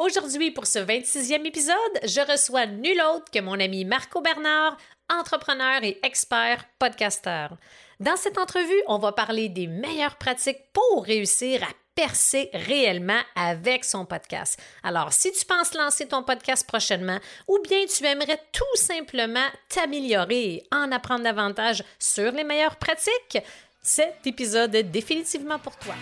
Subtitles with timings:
[0.00, 4.78] Aujourd'hui, pour ce 26e épisode, je reçois nul autre que mon ami Marco Bernard,
[5.10, 7.58] entrepreneur et expert podcasteur.
[8.00, 13.84] Dans cette entrevue, on va parler des meilleures pratiques pour réussir à percer réellement avec
[13.84, 14.58] son podcast.
[14.82, 20.44] Alors, si tu penses lancer ton podcast prochainement ou bien tu aimerais tout simplement t'améliorer
[20.44, 23.44] et en apprendre davantage sur les meilleures pratiques,
[23.82, 25.94] cet épisode est définitivement pour toi.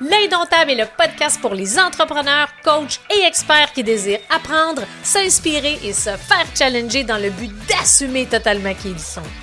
[0.00, 5.92] L'Indomptable est le podcast pour les entrepreneurs, coachs et experts qui désirent apprendre, s'inspirer et
[5.92, 9.22] se faire challenger dans le but d'assumer totalement qui ils sont.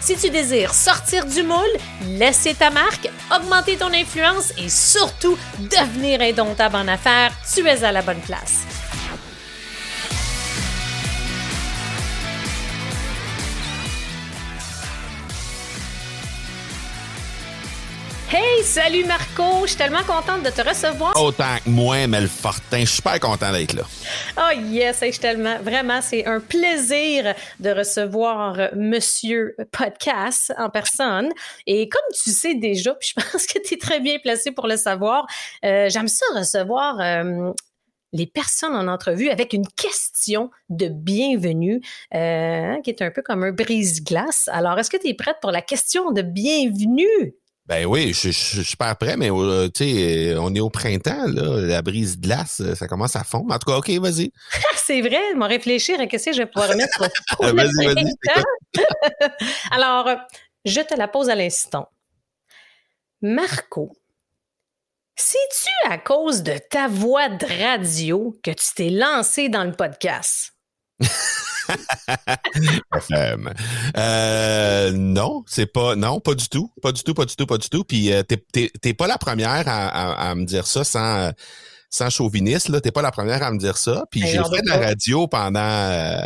[0.00, 1.58] Si tu désires sortir du moule,
[2.06, 7.92] laisser ta marque, augmenter ton influence et surtout devenir indomptable en affaires, tu es à
[7.92, 8.62] la bonne place.
[18.30, 21.18] Hey, salut Marco, je suis tellement contente de te recevoir.
[21.18, 23.84] Autant que moi, mais le fortin, je suis super content d'être là.
[24.36, 31.30] Oh yes, je suis tellement, vraiment, c'est un plaisir de recevoir Monsieur Podcast en personne.
[31.66, 34.66] Et comme tu sais déjà, puis je pense que tu es très bien placé pour
[34.66, 35.26] le savoir,
[35.64, 37.50] euh, j'aime ça recevoir euh,
[38.12, 41.80] les personnes en entrevue avec une question de bienvenue
[42.14, 44.50] euh, qui est un peu comme un brise-glace.
[44.52, 47.34] Alors, est-ce que tu es prête pour la question de bienvenue?
[47.68, 51.60] Ben oui, je, suis super prêt, mais euh, tu sais, on est au printemps, là,
[51.60, 53.54] la brise glace, ça commence à fondre.
[53.54, 54.32] En tout cas, OK, vas-y.
[54.76, 56.98] c'est vrai, m'en réfléchir à qu'est-ce que je vais pouvoir mettre
[57.36, 58.84] pour vas-y, vas-y.
[59.70, 60.08] Alors,
[60.64, 61.90] je te la pose à l'instant.
[63.20, 63.92] Marco,
[65.14, 70.54] c'est-tu à cause de ta voix de radio que tu t'es lancé dans le podcast?
[73.96, 77.58] euh, non, c'est pas, non, pas du tout, pas du tout, pas du tout, pas
[77.58, 77.84] du tout.
[77.84, 81.32] Puis euh, t'es pas la première à, me dire ça sans
[81.90, 84.04] sans chauviniste, là, t'es pas la première à me dire ça.
[84.10, 86.20] Puis j'ai fait de la radio pendant euh,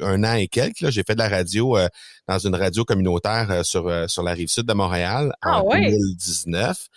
[0.00, 0.90] un an et quelques.
[0.90, 1.86] J'ai fait de la radio euh,
[2.26, 6.76] dans une radio communautaire sur sur la rive sud de Montréal en 2019.
[6.76, 6.96] Ah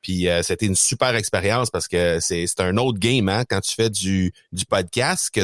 [0.00, 3.90] Puis c'était une super expérience parce que c'est un autre game hein, quand tu fais
[3.90, 5.40] du, du podcast que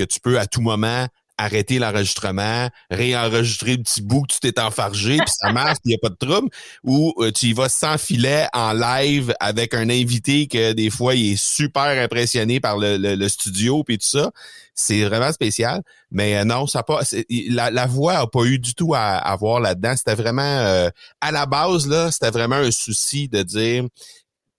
[0.00, 1.06] que tu peux à tout moment
[1.40, 5.94] arrêter l'enregistrement, réenregistrer le petit bout que tu t'es enfargé, puis ça marche, il n'y
[5.94, 6.48] a pas de trouble,
[6.84, 11.14] ou euh, tu y vas sans filet en live avec un invité que des fois
[11.14, 14.30] il est super impressionné par le, studio puis tout ça.
[14.74, 15.82] C'est vraiment spécial.
[16.10, 17.00] Mais euh, non, ça pas.
[17.48, 19.94] La, la voix a pas eu du tout à, à voir là-dedans.
[19.96, 20.88] C'était vraiment euh,
[21.20, 23.84] à la base, là, c'était vraiment un souci de dire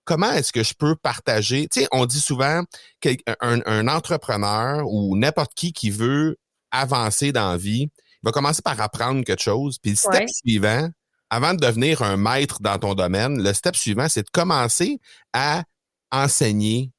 [0.05, 1.67] comment est-ce que je peux partager?
[1.71, 2.63] Tu sais, on dit souvent
[2.99, 6.37] qu'un un entrepreneur ou n'importe qui qui veut
[6.71, 7.89] avancer dans la vie
[8.23, 9.77] va commencer par apprendre quelque chose.
[9.79, 10.89] Puis le step suivant,
[11.29, 14.99] avant de devenir un maître dans ton domaine, le step suivant, c'est de commencer
[15.33, 15.63] à
[16.11, 16.91] enseigner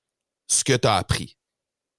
[0.49, 1.37] ce que tu as appris.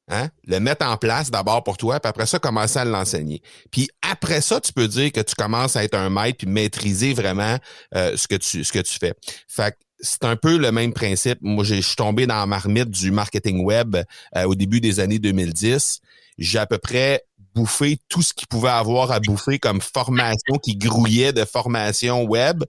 [0.10, 0.30] Hein?
[0.46, 3.42] Le mettre en place d'abord pour toi, puis après ça, commencer à l'enseigner.
[3.72, 7.14] Puis après ça, tu peux dire que tu commences à être un maître puis maîtriser
[7.14, 7.58] vraiment
[7.96, 9.14] euh, ce que tu ce que tu fais.
[9.48, 11.40] Fait c'est un peu le même principe.
[11.42, 13.96] Moi, je suis tombé dans la marmite du marketing web
[14.36, 16.02] euh, au début des années 2010.
[16.38, 17.24] J'ai à peu près
[17.56, 22.64] bouffé tout ce qu'il pouvait avoir à bouffer comme formation qui grouillait de formation web.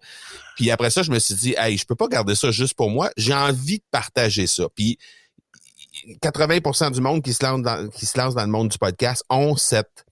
[0.57, 2.91] Puis après ça, je me suis dit, hey, je peux pas garder ça juste pour
[2.91, 3.11] moi.
[3.17, 4.65] J'ai envie de partager ça.
[4.75, 4.99] Puis
[6.23, 9.25] 80% du monde qui se lance dans, qui se lance dans le monde du podcast
[9.29, 10.05] ont cette,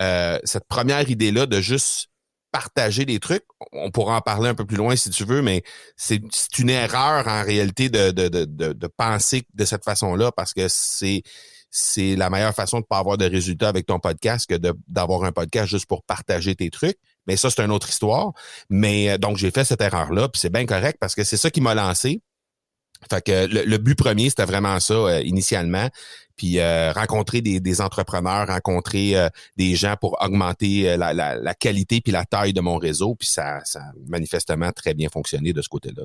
[0.00, 2.09] euh, cette première idée-là de juste
[2.52, 3.44] partager des trucs.
[3.72, 5.62] On pourra en parler un peu plus loin si tu veux, mais
[5.96, 6.20] c'est
[6.58, 11.22] une erreur en réalité de, de, de, de, penser de cette façon-là parce que c'est
[11.70, 14.56] c'est la meilleure façon de pas avoir de résultats avec ton podcast que
[14.88, 16.98] d'avoir un podcast juste pour partager tes trucs.
[17.26, 18.32] Mais ça, c'est une autre histoire.
[18.70, 21.48] Mais euh, donc, j'ai fait cette erreur-là, puis c'est bien correct parce que c'est ça
[21.50, 22.22] qui m'a lancé.
[23.08, 25.88] Fait que le, but premier, c'était vraiment ça euh, initialement.
[26.36, 29.14] Puis euh, rencontrer des, entrepreneurs, rencontrer
[29.56, 33.14] des gens pour augmenter la, la, qualité puis la taille de mon réseau.
[33.14, 36.04] Puis ça, ça a manifestement très bien fonctionné de ce côté-là.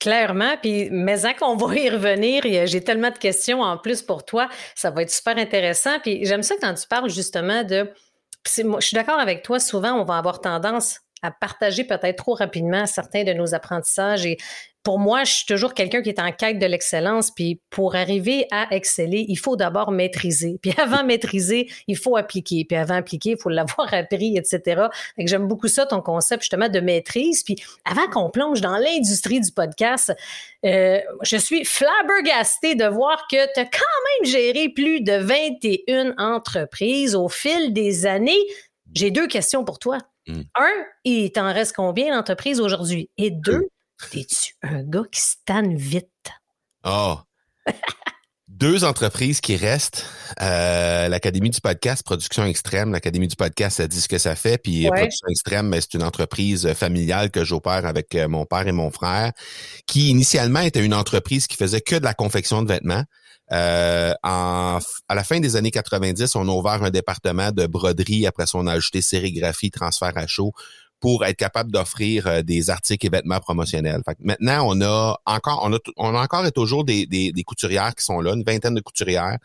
[0.00, 4.24] Clairement, puis mais en qu'on va y revenir, j'ai tellement de questions en plus pour
[4.24, 6.00] toi, ça va être super intéressant.
[6.00, 7.88] Puis j'aime ça quand tu parles justement de,
[8.64, 12.34] moi, je suis d'accord avec toi, souvent on va avoir tendance à partager peut-être trop
[12.34, 14.36] rapidement certains de nos apprentissages et
[14.82, 17.30] pour moi, je suis toujours quelqu'un qui est en quête de l'excellence.
[17.30, 20.58] Puis pour arriver à exceller, il faut d'abord maîtriser.
[20.60, 22.64] Puis avant maîtriser, il faut appliquer.
[22.64, 24.88] Puis avant appliquer, il faut l'avoir appris, etc.
[25.16, 27.44] Que j'aime beaucoup ça, ton concept justement de maîtrise.
[27.44, 30.12] Puis avant qu'on plonge dans l'industrie du podcast,
[30.64, 36.14] euh, je suis flabbergastée de voir que tu as quand même géré plus de 21
[36.18, 38.32] entreprises au fil des années.
[38.94, 39.98] J'ai deux questions pour toi.
[40.26, 40.42] Hmm.
[40.54, 43.10] Un, il t'en reste combien d'entreprises aujourd'hui?
[43.18, 43.68] Et deux,
[44.10, 46.08] T'es-tu un gars qui stanne vite?
[46.84, 47.18] Oh!
[48.48, 50.06] Deux entreprises qui restent.
[50.40, 52.92] Euh, L'Académie du podcast, Production Extrême.
[52.92, 54.58] L'Académie du podcast, ça dit ce que ça fait.
[54.58, 58.90] Puis Production Extrême, c'est une entreprise familiale que j'opère avec euh, mon père et mon
[58.90, 59.32] frère,
[59.86, 63.04] qui initialement était une entreprise qui faisait que de la confection de vêtements.
[63.50, 64.78] Euh, en,
[65.08, 68.26] à la fin des années 90, on a ouvert un département de broderie.
[68.26, 70.52] Après ça, on a ajouté sérigraphie, transfert à chaud
[71.02, 74.02] pour être capable d'offrir euh, des articles et vêtements promotionnels.
[74.20, 78.04] maintenant, on a encore, on a, on a encore et toujours des, des, couturières qui
[78.04, 79.36] sont là, une vingtaine de couturières.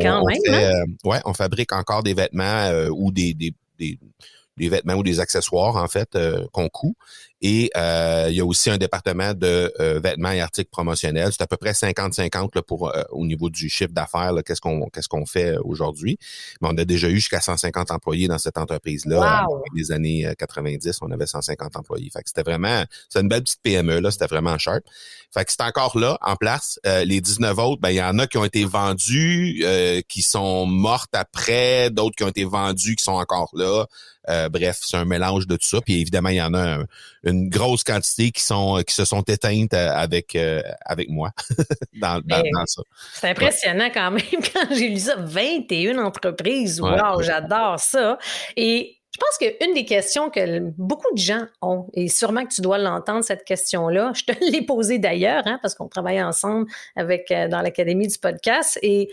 [0.00, 0.38] quand même.
[0.46, 0.52] Hein?
[0.52, 5.18] Euh, ouais, on fabrique encore des vêtements euh, ou des, des, des, vêtements ou des
[5.18, 6.18] accessoires en fait
[6.52, 6.92] qu'on coud.
[7.42, 11.30] Et euh, il y a aussi un département de euh, vêtements et articles promotionnels.
[11.32, 15.08] C'est à peu près 50-50 pour euh, au niveau du chiffre d'affaires, qu'est-ce qu'on qu'est-ce
[15.08, 16.18] qu'on fait aujourd'hui.
[16.62, 19.46] Mais on a déjà eu jusqu'à 150 employés dans cette entreprise-là.
[19.48, 19.62] Wow.
[19.74, 22.08] les années 90, on avait 150 employés.
[22.10, 24.84] Fait que c'était vraiment, c'est une belle petite PME, là, c'était vraiment sharp.
[25.32, 26.80] Fait que c'est encore là, en place.
[26.84, 29.62] les 19 autres, ben il y en a qui ont été vendus,
[30.08, 33.84] qui sont mortes après, d'autres qui ont été vendus, qui sont encore là.
[34.48, 35.80] bref, c'est un mélange de tout ça.
[35.82, 36.78] Puis évidemment, il y en a
[37.26, 41.30] une grosse quantité qui sont qui se sont éteintes euh, avec euh, avec moi
[41.94, 42.20] dans,
[42.66, 42.82] ça.
[43.14, 46.80] C'est impressionnant quand même quand j'ai lu ça 21 entreprises.
[46.80, 48.18] Wow, j'adore ça.
[48.56, 52.60] Et je pense qu'une des questions que beaucoup de gens ont, et sûrement que tu
[52.60, 57.30] dois l'entendre, cette question-là, je te l'ai posée d'ailleurs, hein, parce qu'on travaille ensemble avec
[57.30, 59.08] euh, dans l'Académie du podcast, et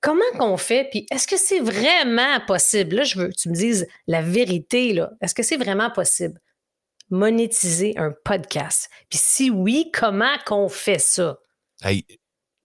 [0.00, 2.96] comment qu'on fait, puis est-ce que c'est vraiment possible?
[2.96, 5.10] Là, je veux que tu me dises la vérité, là.
[5.20, 6.40] Est-ce que c'est vraiment possible?
[7.10, 8.88] Monétiser un podcast?
[9.08, 11.38] Puis si oui, comment qu'on fait ça?
[11.82, 12.04] Hey,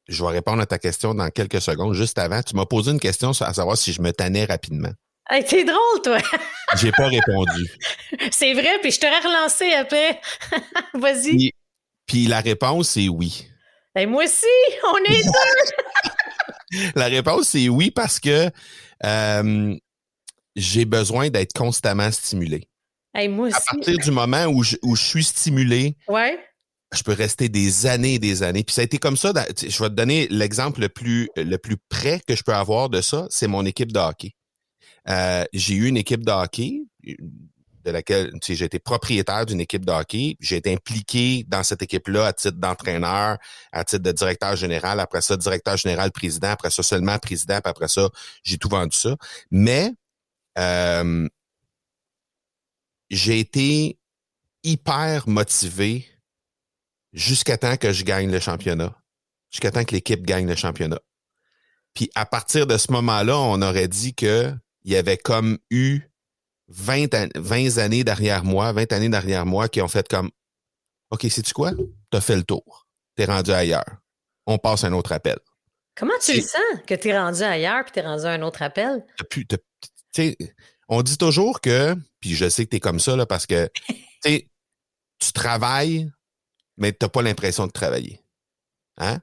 [0.08, 1.94] je vais répondre à ta question dans quelques secondes.
[1.94, 4.92] Juste avant, tu m'as posé une question à savoir si je me tannais rapidement.
[5.30, 6.18] Hey, t'es drôle, toi!
[6.76, 7.72] J'ai pas répondu.
[8.32, 10.20] C'est vrai, puis je t'aurais relancé après.
[10.94, 11.52] Vas-y.
[12.06, 13.48] Puis, la réponse est oui.
[13.96, 14.46] Ben moi aussi,
[14.84, 16.90] on est deux!
[16.96, 18.50] la réponse est oui parce que
[19.06, 19.76] euh,
[20.56, 22.68] j'ai besoin d'être constamment stimulé
[23.14, 26.40] à partir du moment où je, où je suis stimulé, ouais.
[26.94, 28.64] je peux rester des années et des années.
[28.64, 29.34] Puis ça a été comme ça.
[29.56, 33.02] je vais te donner l'exemple le plus, le plus près que je peux avoir de
[33.02, 34.32] ça, c'est mon équipe de hockey.
[35.10, 36.82] Euh, j'ai eu une équipe de hockey
[37.84, 40.38] de laquelle j'ai été propriétaire d'une équipe de hockey.
[40.40, 43.38] J'ai été impliqué dans cette équipe-là à titre d'entraîneur,
[43.72, 47.70] à titre de directeur général, après ça, directeur général, président, après ça, seulement président, puis
[47.70, 48.10] après ça,
[48.44, 49.16] j'ai tout vendu ça.
[49.52, 49.92] Mais
[50.58, 51.28] euh,
[53.16, 54.00] j'ai été
[54.64, 56.08] hyper motivé
[57.12, 58.96] jusqu'à temps que je gagne le championnat,
[59.52, 61.00] jusqu'à temps que l'équipe gagne le championnat.
[61.94, 66.02] Puis à partir de ce moment-là, on aurait dit que il y avait comme eu
[66.68, 67.14] 20,
[67.78, 70.32] années derrière moi, 20 années derrière moi qui ont fait comme
[71.12, 71.72] OK, sais-tu quoi?
[72.10, 72.88] T'as fait le tour.
[73.16, 73.98] T'es rendu ailleurs.
[74.48, 75.38] On passe à un autre appel.
[75.96, 79.06] Comment tu le sens que t'es rendu ailleurs puis t'es rendu à un autre appel?
[80.88, 83.70] On dit toujours que, puis je sais que tu es comme ça, là, parce que
[84.24, 86.10] tu travailles,
[86.78, 88.22] mais tu n'as pas l'impression de travailler.
[88.98, 89.20] Hein?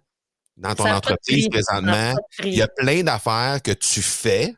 [0.58, 4.54] Dans ton entreprise, présentement, il y a plein d'affaires que tu fais,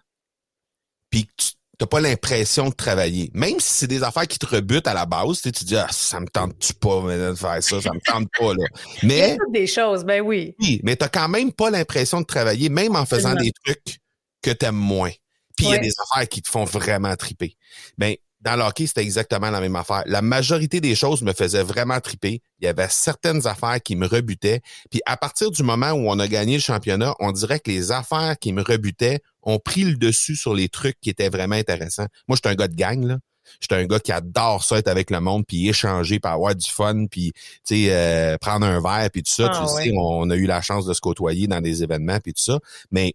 [1.08, 3.30] puis tu n'as pas l'impression de travailler.
[3.32, 6.18] Même si c'est des affaires qui te rebutent à la base, tu dis ah, ça
[6.18, 8.54] me tente-tu pas de faire ça, ça me tente pas.
[8.54, 8.66] Là.
[9.04, 10.56] Mais, il y a des choses, ben oui.
[10.58, 14.00] Oui, mais tu n'as quand même pas l'impression de travailler, même en faisant des trucs
[14.42, 15.12] que tu aimes moins.
[15.56, 17.56] Puis il y a des affaires qui te font vraiment triper.
[17.98, 20.02] Ben, dans le hockey, c'était exactement la même affaire.
[20.06, 22.42] La majorité des choses me faisaient vraiment triper.
[22.60, 24.60] Il y avait certaines affaires qui me rebutaient.
[24.90, 27.92] Puis à partir du moment où on a gagné le championnat, on dirait que les
[27.92, 32.06] affaires qui me rebutaient ont pris le dessus sur les trucs qui étaient vraiment intéressants.
[32.26, 33.18] Moi, je suis un gars de gang, là.
[33.60, 36.68] J'étais un gars qui adore ça, être avec le monde, puis échanger, puis avoir du
[36.68, 37.32] fun, puis
[37.64, 39.48] tu sais, euh, prendre un verre, puis tout ça.
[39.48, 42.32] tu ah sais, on a eu la chance de se côtoyer dans des événements, puis
[42.32, 42.60] tout ça.
[42.92, 43.14] Mais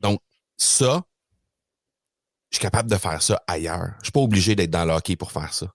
[0.00, 0.20] donc,
[0.56, 1.04] ça,
[2.54, 3.94] je suis capable de faire ça ailleurs.
[3.98, 5.66] Je suis pas obligé d'être dans le hockey pour faire ça.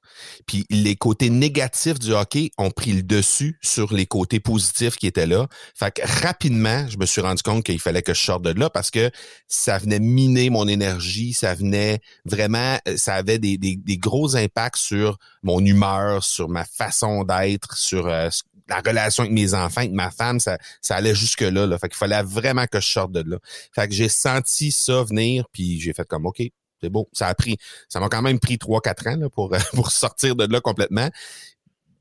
[0.48, 5.06] Puis les côtés négatifs du hockey ont pris le dessus sur les côtés positifs qui
[5.06, 5.48] étaient là.
[5.76, 8.70] Fait que rapidement, je me suis rendu compte qu'il fallait que je sorte de là
[8.70, 9.12] parce que
[9.50, 14.78] ça venait miner mon énergie, ça venait vraiment, ça avait des, des, des gros impacts
[14.78, 18.30] sur mon humeur, sur ma façon d'être, sur euh,
[18.70, 21.78] la relation avec mes enfants, avec ma femme, ça, ça allait jusque là, là.
[21.78, 23.38] Fait qu'il fallait vraiment que je sorte de là.
[23.76, 26.42] Fait que j'ai senti ça venir, puis j'ai fait comme OK,
[26.82, 27.10] c'est beau.
[27.14, 27.58] Ça a pris,
[27.88, 31.10] ça m'a quand même pris trois, quatre ans là, pour, pour sortir de là complètement.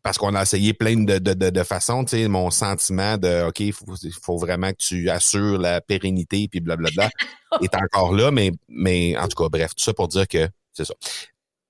[0.03, 3.61] Parce qu'on a essayé plein de, de, de, façons, tu sais, mon sentiment de OK,
[3.61, 3.85] il faut,
[4.23, 7.11] faut, vraiment que tu assures la pérennité, puis blablabla,
[7.63, 10.85] est encore là, mais, mais en tout cas, bref, tout ça pour dire que c'est
[10.85, 10.95] ça.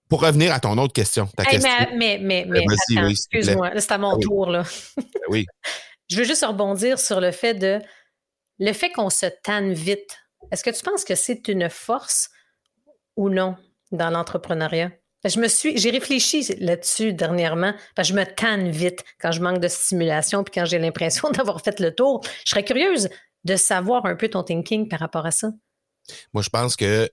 [0.09, 1.71] Pour revenir à ton autre question, ta question.
[1.97, 2.65] Mais, mais, mais,
[2.97, 4.62] euh, excuse-moi, c'est à mon ah tour, là.
[4.97, 5.47] Ben oui.
[6.11, 7.81] Je veux juste rebondir sur le fait de
[8.59, 10.19] le fait qu'on se tanne vite.
[10.50, 12.31] Est-ce que tu penses que c'est une force
[13.18, 13.56] ou non
[13.92, 14.92] dans l'entrepreneuriat?
[15.25, 19.42] Je me suis, j'ai réfléchi là-dessus dernièrement, parce que je me tanne vite quand je
[19.42, 22.22] manque de stimulation puis quand j'ai l'impression d'avoir fait le tour.
[22.44, 23.08] Je serais curieuse
[23.44, 25.50] de savoir un peu ton thinking par rapport à ça.
[26.32, 27.10] Moi, je pense que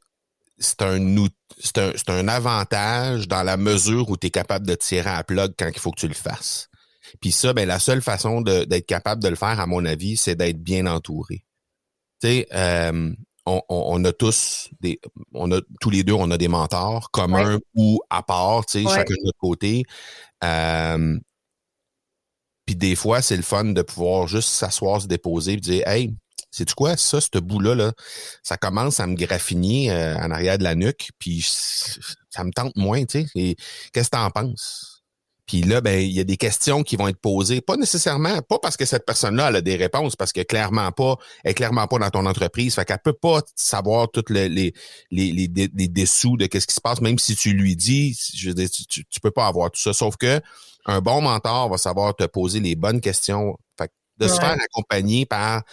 [0.59, 5.23] c'est un, un, un, avantage dans la mesure où tu es capable de tirer à
[5.23, 6.69] plug quand il faut que tu le fasses.
[7.19, 10.35] Puis ça, ben, la seule façon d'être capable de le faire, à mon avis, c'est
[10.35, 11.43] d'être bien entouré.
[12.21, 13.11] Tu sais, euh,
[13.45, 14.99] on, a tous des,
[15.33, 18.89] on a tous les deux, on a des mentors communs ou à part, tu sais,
[18.89, 19.83] chacun de notre côté.
[20.43, 21.19] Euh,
[22.65, 26.15] puis des fois, c'est le fun de pouvoir juste s'asseoir, se déposer, et dire, hey,
[26.49, 27.93] c'est tu quoi, ça, ce bout-là, là,
[28.41, 32.75] ça commence à me graffiner euh, en arrière de la nuque, puis ça me tente
[32.75, 33.55] moins, tu sais.
[33.93, 34.94] Qu'est-ce que t'en penses?
[35.45, 38.57] Puis là, ben, il y a des questions qui vont être posées, pas nécessairement, pas
[38.57, 41.99] parce que cette personne-là a des réponses, parce que clairement pas, elle est clairement pas
[41.99, 44.73] dans ton entreprise, fait qu'elle peut pas savoir toutes les les
[45.11, 48.55] les, les, dessous de qu'est-ce qui se passe, même si tu lui dis, je veux
[48.55, 49.93] dire, tu, tu, peux pas avoir tout ça.
[49.93, 50.41] Sauf que
[50.87, 53.57] un bon mentor va savoir te poser les bonnes questions.
[53.77, 55.63] Fait de se faire accompagner par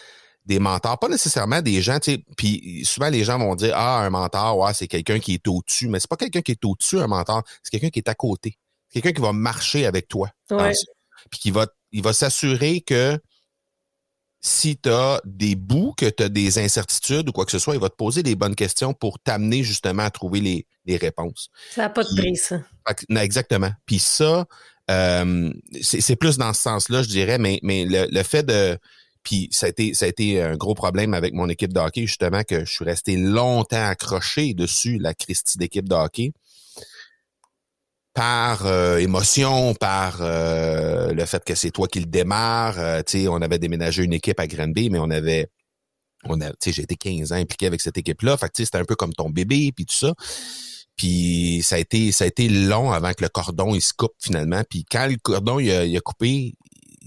[0.45, 4.00] des mentors, pas nécessairement des gens, tu sais, puis souvent les gens vont dire ah
[4.00, 6.99] un mentor, ouais, c'est quelqu'un qui est au-dessus, mais c'est pas quelqu'un qui est au-dessus
[6.99, 8.59] un mentor, c'est quelqu'un qui est à côté
[8.92, 10.30] quelqu'un qui va marcher avec toi.
[11.30, 13.18] Puis qui va, il va s'assurer que
[14.44, 17.75] si tu as des bouts, que tu as des incertitudes ou quoi que ce soit,
[17.75, 21.49] il va te poser des bonnes questions pour t'amener justement à trouver les, les réponses.
[21.70, 22.61] Ça n'a pas de prix, ça.
[23.08, 23.70] Exactement.
[23.87, 24.46] Puis ça,
[24.90, 28.78] euh, c'est plus dans ce sens-là, je dirais, mais, mais le, le fait de.
[29.22, 32.08] Puis ça a, été, ça a été un gros problème avec mon équipe de hockey,
[32.08, 36.32] justement, que je suis resté longtemps accroché dessus, la Christie d'équipe de hockey
[38.14, 42.78] par euh, émotion, par euh, le fait que c'est toi qui le démarre.
[42.78, 45.49] Euh, on avait déménagé une équipe à Granby, mais on avait,
[46.25, 48.37] on a, tu sais, j'ai été 15 ans impliqué avec cette équipe-là.
[48.37, 50.14] Fait tu sais, c'était un peu comme ton bébé, puis tout ça.
[50.97, 54.14] Puis ça a été, ça a été long avant que le cordon il se coupe
[54.21, 54.62] finalement.
[54.69, 56.54] Puis quand le cordon il a, a coupé,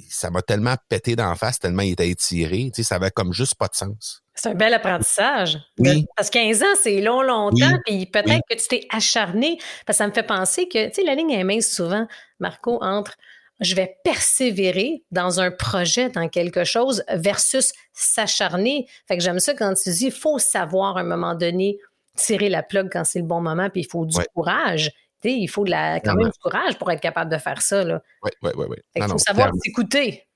[0.10, 2.72] ça m'a tellement pété d'en face, tellement il était étiré.
[2.74, 4.25] Tu ça avait comme juste pas de sens.
[4.36, 5.58] C'est un bel apprentissage.
[5.80, 6.06] Oui.
[6.18, 9.58] Parce que 15 ans, c'est long, longtemps, puis peut-être que tu t'es acharné.
[9.86, 12.06] Parce que ça me fait penser que, tu sais, la ligne est mince souvent,
[12.40, 13.16] Marco, entre
[13.62, 18.88] je vais persévérer dans un projet, dans quelque chose, versus s'acharner.
[19.08, 21.78] Fait que j'aime ça quand tu dis, il faut savoir à un moment donné
[22.16, 24.92] tirer la plug quand c'est le bon moment, puis il faut du courage.
[25.22, 27.62] Tu sais, il faut de la, quand même du courage pour être capable de faire
[27.62, 27.84] ça.
[27.84, 28.66] Oui, oui, oui.
[28.70, 28.78] oui.
[28.96, 30.28] Il faut savoir s'écouter.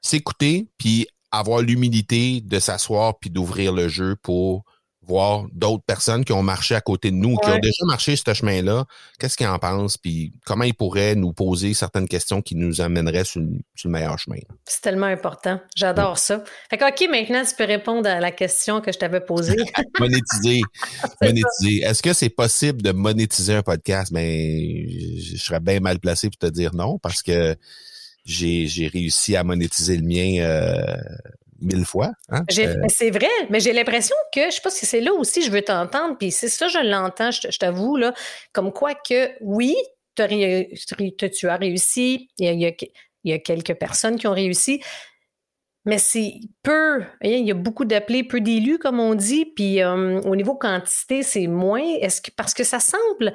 [0.00, 4.64] S'écouter, puis avoir l'humilité de s'asseoir puis d'ouvrir le jeu pour
[5.10, 8.32] voir d'autres personnes qui ont marché à côté de nous, qui ont déjà marché ce
[8.32, 8.84] chemin-là,
[9.18, 13.24] qu'est-ce qu'ils en pensent, puis comment ils pourraient nous poser certaines questions qui nous amèneraient
[13.24, 14.36] sur, le meilleur chemin?
[14.66, 15.60] C'est tellement important.
[15.74, 16.44] J'adore ça.
[16.68, 19.56] Fait que, OK, maintenant, tu peux répondre à la question que je t'avais posée.
[19.98, 20.60] monétiser.
[21.20, 21.82] monétiser.
[21.82, 24.12] Est-ce que c'est possible de monétiser un podcast?
[24.12, 27.56] Mais ben, je serais bien mal placé pour te dire non, parce que
[28.30, 30.96] j'ai réussi à monétiser le mien euh,
[31.60, 32.12] mille fois.
[32.28, 32.44] Hein?
[32.58, 35.50] Euh, c'est vrai, mais j'ai l'impression que, je sais pas si c'est là aussi je
[35.50, 38.14] veux t'entendre, puis c'est ça, je l'entends, je, t'avoue, là,
[38.52, 39.76] comme quoi que oui,
[40.16, 42.74] tu as réussi, il
[43.24, 44.82] y a, quelques personnes qui ont réussi,
[45.86, 50.20] mais c'est peu, il y a beaucoup d'appelés, peu d'élus, comme on dit, puis euh,
[50.22, 51.82] au niveau quantité, c'est moins.
[52.00, 53.32] Est-ce que parce que ça semble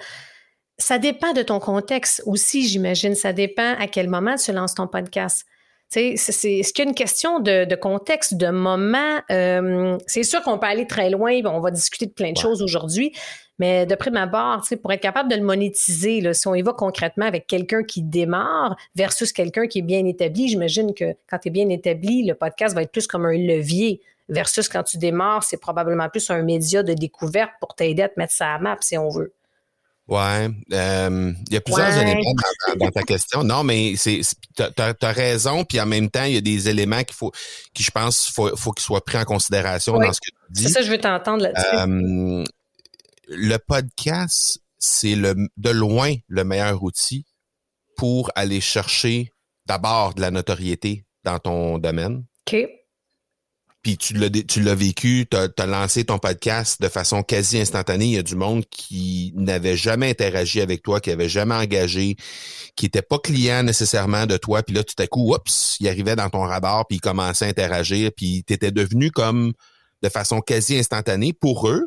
[0.78, 3.16] ça dépend de ton contexte aussi, j'imagine.
[3.16, 5.46] Ça dépend à quel moment tu lances ton podcast.
[5.88, 9.22] C'est, c'est, ce qu'il y a une question de, contexte, de moment?
[9.32, 12.62] Euh, c'est sûr qu'on peut aller très loin, on va discuter de plein de choses
[12.64, 13.14] aujourd'hui,
[13.60, 16.74] mais de prime abord, pour être capable de le monétiser, là, si on y va
[16.74, 21.48] concrètement avec quelqu'un qui démarre versus quelqu'un qui est bien établi, j'imagine que quand tu
[21.50, 25.44] es bien établi, le podcast va être plus comme un levier versus quand tu démarres,
[25.44, 28.78] c'est probablement plus un média de découverte pour t'aider à te mettre ça à map,
[28.82, 29.35] si on veut.
[30.08, 32.22] Ouais, euh, il y a plusieurs éléments
[32.78, 33.44] dans, ta question.
[33.44, 34.22] Non, mais c'est,
[34.56, 37.32] t'as, as raison, puis en même temps, il y a des éléments qu'il faut,
[37.74, 40.64] qui je pense, faut, faut qu'ils soient pris en considération dans ce que tu dis.
[40.64, 41.76] C'est ça, je veux t'entendre là-dessus.
[41.76, 42.44] Euh,
[43.30, 47.26] le podcast, c'est le, de loin le meilleur outil
[47.98, 49.32] pour aller chercher
[49.66, 52.26] d'abord de la notoriété dans ton domaine.
[52.48, 52.70] OK
[53.86, 58.06] puis tu l'as tu l'as vécu, tu as, lancé ton podcast de façon quasi instantanée.
[58.06, 62.16] Il y a du monde qui n'avait jamais interagi avec toi, qui avait jamais engagé,
[62.76, 64.64] qui était pas client nécessairement de toi.
[64.64, 67.50] Puis là, tout à coup, oups, il arrivait dans ton radar, puis il commençait à
[67.50, 69.54] interagir, puis tu étais devenu comme
[70.02, 71.86] de façon quasi instantanée pour eux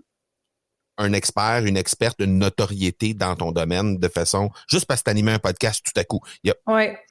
[0.99, 5.11] un expert, une experte, une notoriété dans ton domaine de façon juste parce que tu
[5.11, 6.21] animais un podcast tout à coup.
[6.45, 6.55] Il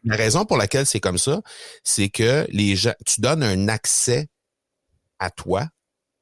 [0.05, 1.41] La raison pour laquelle c'est comme ça,
[1.83, 4.29] c'est que les gens, tu donnes un accès
[5.19, 5.67] à toi,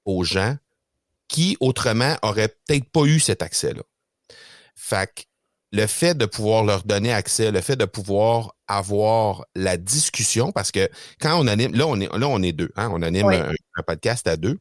[0.05, 0.57] aux gens,
[1.27, 3.81] qui autrement auraient peut-être pas eu cet accès-là.
[4.75, 5.23] Fait que
[5.71, 10.71] le fait de pouvoir leur donner accès, le fait de pouvoir avoir la discussion, parce
[10.71, 13.83] que quand on anime, là on est là on est deux, hein, on anime un,
[13.85, 14.57] podcast à deux.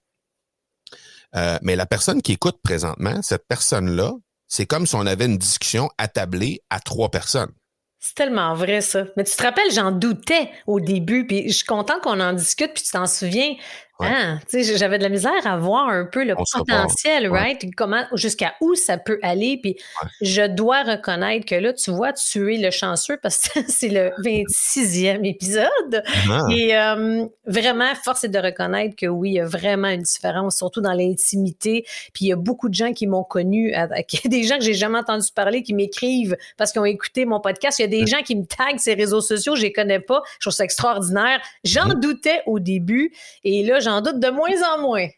[1.37, 4.13] Euh, mais la personne qui écoute présentement, cette personne-là,
[4.47, 7.53] c'est comme si on avait une discussion attablée à trois personnes.
[7.99, 9.05] C'est tellement vrai, ça.
[9.17, 12.75] Mais tu te rappelles, j'en doutais au début, puis je suis content qu'on en discute,
[12.75, 13.55] puis tu t'en souviens.
[14.01, 17.65] Ah, j'avais de la misère à voir un peu le potentiel, right?
[17.77, 19.61] Comment, jusqu'à où ça peut aller?
[19.63, 19.77] Puis
[20.21, 24.11] je dois reconnaître que là, tu vois, tu es le chanceux parce que c'est le
[24.25, 26.03] 26e épisode.
[26.29, 26.41] Ah.
[26.51, 30.57] Et euh, vraiment, force est de reconnaître que oui, il y a vraiment une différence,
[30.57, 31.85] surtout dans l'intimité.
[32.13, 33.73] Puis il y a beaucoup de gens qui m'ont connu,
[34.25, 37.79] des gens que j'ai jamais entendu parler, qui m'écrivent parce qu'ils ont écouté mon podcast.
[37.79, 40.23] Il y a des gens qui me taguent ces réseaux sociaux, je les connais pas.
[40.41, 41.41] Je trouve ça extraordinaire.
[41.63, 42.01] J'en mm-hmm.
[42.01, 43.13] doutais au début.
[43.45, 45.09] Et là, j'en doute de moins en moins.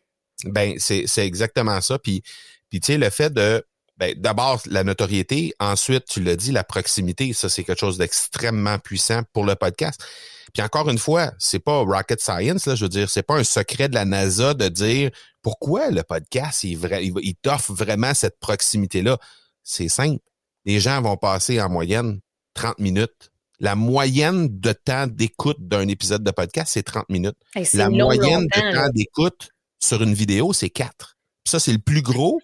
[0.45, 1.99] Ben, c'est exactement ça.
[1.99, 2.23] Puis,
[2.69, 3.65] puis tu sais, le fait de
[3.97, 8.79] ben, d'abord la notoriété, ensuite, tu l'as dit, la proximité, ça, c'est quelque chose d'extrêmement
[8.79, 10.05] puissant pour le podcast.
[10.53, 13.45] Puis encore une fois, c'est pas rocket science, là, je veux dire, c'est pas un
[13.45, 15.11] secret de la NASA de dire
[15.43, 16.79] pourquoi le podcast, il,
[17.23, 19.19] il t'offre vraiment cette proximité-là.
[19.63, 20.23] C'est simple.
[20.65, 22.21] Les gens vont passer en moyenne
[22.55, 27.37] 30 minutes la moyenne de temps d'écoute d'un épisode de podcast, c'est 30 minutes.
[27.75, 31.17] la moyenne de temps d'écoute sur une vidéo, c'est 4.
[31.45, 32.41] ça, c'est le plus gros,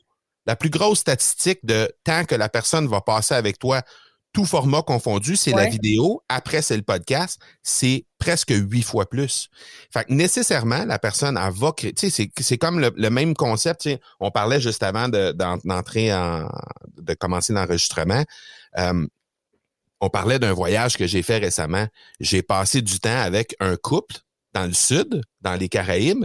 [0.46, 3.82] la plus grosse statistique de temps que la personne va passer avec toi,
[4.32, 6.22] tout format confondu, c'est la vidéo.
[6.28, 7.40] Après, c'est le podcast.
[7.62, 9.48] C'est presque huit fois plus.
[9.92, 11.92] Fait que nécessairement, la personne, elle va créer.
[11.92, 13.88] Tu sais, c'est comme le, même concept.
[14.20, 16.48] On parlait juste avant d'entrer en,
[16.96, 18.24] de commencer l'enregistrement.
[18.78, 19.06] Euh,
[20.02, 21.86] on parlait d'un voyage que j'ai fait récemment.
[22.18, 24.16] J'ai passé du temps avec un couple
[24.52, 26.24] dans le sud, dans les Caraïbes.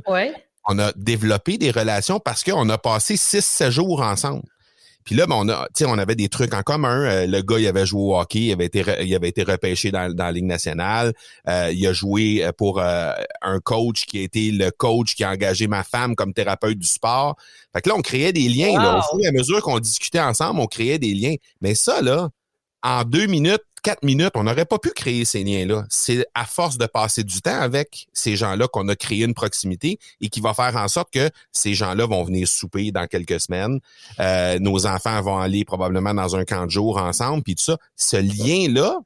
[0.68, 4.42] On a développé des relations parce qu'on a passé six, sept jours ensemble.
[5.04, 7.04] Puis là, ben, on a, on avait des trucs en commun.
[7.04, 9.90] Euh, le gars, il avait joué au hockey, il avait été, il avait été repêché
[9.90, 11.14] dans, dans la Ligue nationale.
[11.48, 15.30] Euh, il a joué euh, pour un coach qui a été le coach qui a
[15.30, 17.38] engagé ma femme comme thérapeute du sport.
[17.74, 18.78] Fait que là, on créait des liens.
[18.82, 21.36] Là, au fur et à mesure qu'on discutait ensemble, on créait des liens.
[21.62, 22.30] Mais ça, là,
[22.84, 25.86] en deux minutes, quatre minutes, on n'aurait pas pu créer ces liens-là.
[25.90, 30.00] C'est à force de passer du temps avec ces gens-là qu'on a créé une proximité
[30.22, 33.80] et qui va faire en sorte que ces gens-là vont venir souper dans quelques semaines.
[34.20, 37.78] Euh, nos enfants vont aller probablement dans un camp de jour ensemble, puis tout ça.
[37.96, 39.00] Ce lien-là,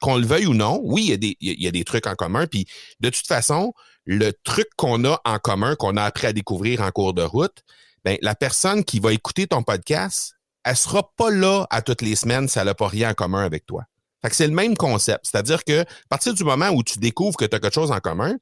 [0.00, 2.06] qu'on le veuille ou non, oui, il y, a des, il y a des trucs
[2.06, 2.46] en commun.
[2.46, 2.66] Puis
[3.00, 3.74] de toute façon,
[4.06, 7.62] le truc qu'on a en commun, qu'on a appris à découvrir en cours de route,
[8.04, 12.16] ben, la personne qui va écouter ton podcast, elle sera pas là à toutes les
[12.16, 13.84] semaines si elle n'a pas rien en commun avec toi.
[14.22, 15.26] Fait que c'est le même concept.
[15.30, 18.00] C'est-à-dire que à partir du moment où tu découvres que tu as quelque chose en
[18.00, 18.36] commun,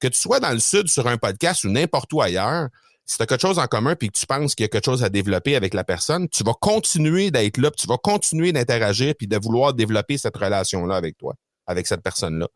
[0.00, 2.68] que tu sois dans le sud sur un podcast ou n'importe où ailleurs,
[3.06, 4.84] si tu as quelque chose en commun puis que tu penses qu'il y a quelque
[4.84, 9.14] chose à développer avec la personne, tu vas continuer d'être là, tu vas continuer d'interagir
[9.16, 11.34] puis de vouloir développer cette relation-là avec toi,
[11.66, 12.48] avec cette personne-là.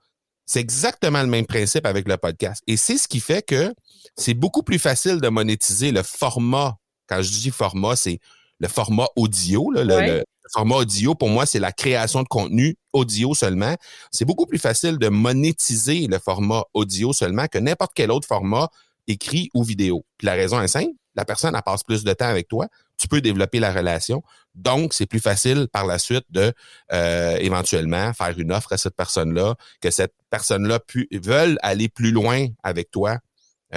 [0.46, 2.62] C'est exactement le même principe avec le podcast.
[2.66, 3.74] Et c'est ce qui fait que
[4.16, 6.77] c'est beaucoup plus facile de monétiser le format.
[7.09, 8.20] Quand je dis format, c'est
[8.64, 9.70] le format audio.
[9.70, 13.74] le, format audio, pour moi, c'est la création de contenu audio seulement.
[14.11, 18.68] C'est beaucoup plus facile de monétiser le format audio seulement que n'importe quel autre format
[19.07, 20.05] écrit ou vidéo.
[20.16, 23.07] Puis la raison est simple, la personne elle passe plus de temps avec toi, tu
[23.09, 24.22] peux développer la relation.
[24.55, 26.53] Donc, c'est plus facile par la suite de
[26.92, 30.79] euh, éventuellement faire une offre à cette personne-là, que cette personne-là
[31.12, 33.18] veuille aller plus loin avec toi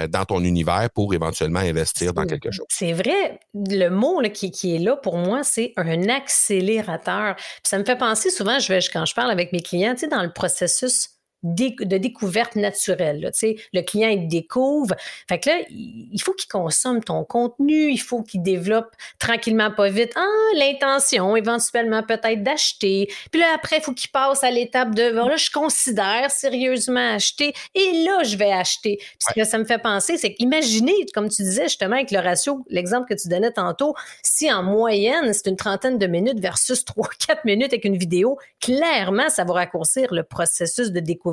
[0.06, 2.66] dans ton univers pour éventuellement investir dans quelque chose.
[2.68, 7.36] C'est vrai, le mot qui, est là pour moi, c'est un accélérateur.
[7.62, 10.08] ça me fait penser souvent, je vais, quand je parle avec mes clients, tu sais,
[10.08, 13.20] dans le processus de découverte naturelle.
[13.20, 13.30] Là,
[13.72, 14.94] le client, il découvre.
[15.28, 19.88] Fait que là, il faut qu'il consomme ton contenu, il faut qu'il développe tranquillement, pas
[19.88, 23.08] vite, ah, l'intention éventuellement peut-être d'acheter.
[23.30, 27.52] Puis là, après, il faut qu'il passe à l'étape de, là, je considère sérieusement acheter
[27.74, 28.96] et là, je vais acheter.
[28.98, 32.18] Puis ce que ça me fait penser, c'est qu'imaginez, comme tu disais justement avec le
[32.18, 36.84] ratio, l'exemple que tu donnais tantôt, si en moyenne, c'est une trentaine de minutes versus
[36.84, 41.27] 3-4 minutes avec une vidéo, clairement, ça va raccourcir le processus de découverte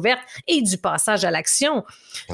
[0.47, 1.83] et du passage à l'action.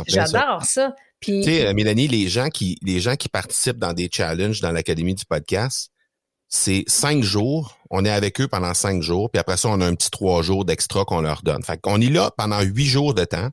[0.08, 0.95] J'adore ça.
[1.21, 4.71] Tu sais, euh, Mélanie, les gens qui les gens qui participent dans des challenges dans
[4.71, 5.91] l'académie du podcast,
[6.47, 7.78] c'est cinq jours.
[7.91, 10.41] On est avec eux pendant cinq jours, puis après ça, on a un petit trois
[10.41, 11.63] jours d'extra qu'on leur donne.
[11.63, 13.50] Fait qu'on est là pendant huit jours de temps.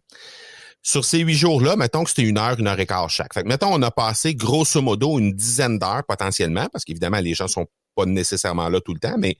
[0.82, 3.34] Sur ces huit jours-là, mettons que c'était une heure, une heure et quart chaque.
[3.34, 7.34] Fait que mettons, on a passé grosso modo une dizaine d'heures potentiellement, parce qu'évidemment, les
[7.34, 9.36] gens sont pas nécessairement là tout le temps, mais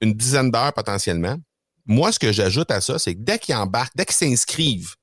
[0.00, 1.36] une dizaine d'heures potentiellement
[1.86, 4.94] moi, ce que j'ajoute à ça, c'est que dès qu'ils embarquent, dès qu'ils s'inscrivent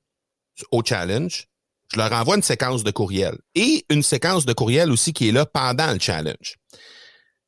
[0.70, 1.48] au challenge,
[1.92, 5.32] je leur envoie une séquence de courriel et une séquence de courriel aussi qui est
[5.32, 6.56] là pendant le challenge.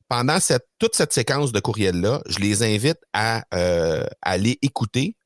[0.08, 5.16] Pendant cette, toute cette séquence de courriel-là, je les invite à euh, aller écouter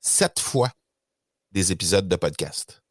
[0.00, 0.70] sept fois
[1.52, 2.82] des épisodes de podcast.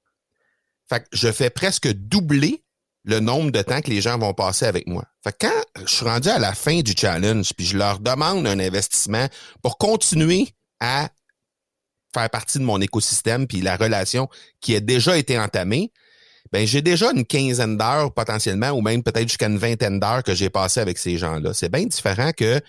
[0.90, 2.64] Fait que je fais presque doubler
[3.06, 5.06] le nombre de temps que les gens vont passer avec moi.
[5.24, 8.46] Fait que quand je suis rendu à la fin du challenge, puis je leur demande
[8.46, 9.28] un investissement
[9.62, 11.10] pour continuer à
[12.14, 14.28] faire partie de mon écosystème puis la relation
[14.62, 15.92] qui a déjà été entamée,
[16.52, 20.34] ben j'ai déjà une quinzaine d'heures potentiellement ou même peut-être jusqu'à une vingtaine d'heures que
[20.34, 21.54] j'ai passé avec ces gens-là.
[21.54, 22.62] C'est bien différent que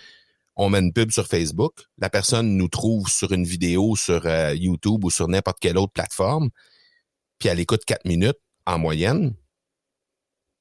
[0.57, 4.53] on met une pub sur Facebook, la personne nous trouve sur une vidéo sur euh,
[4.57, 6.51] YouTube ou sur n'importe quelle autre plateforme,
[7.39, 9.35] puis elle écoute quatre minutes en moyenne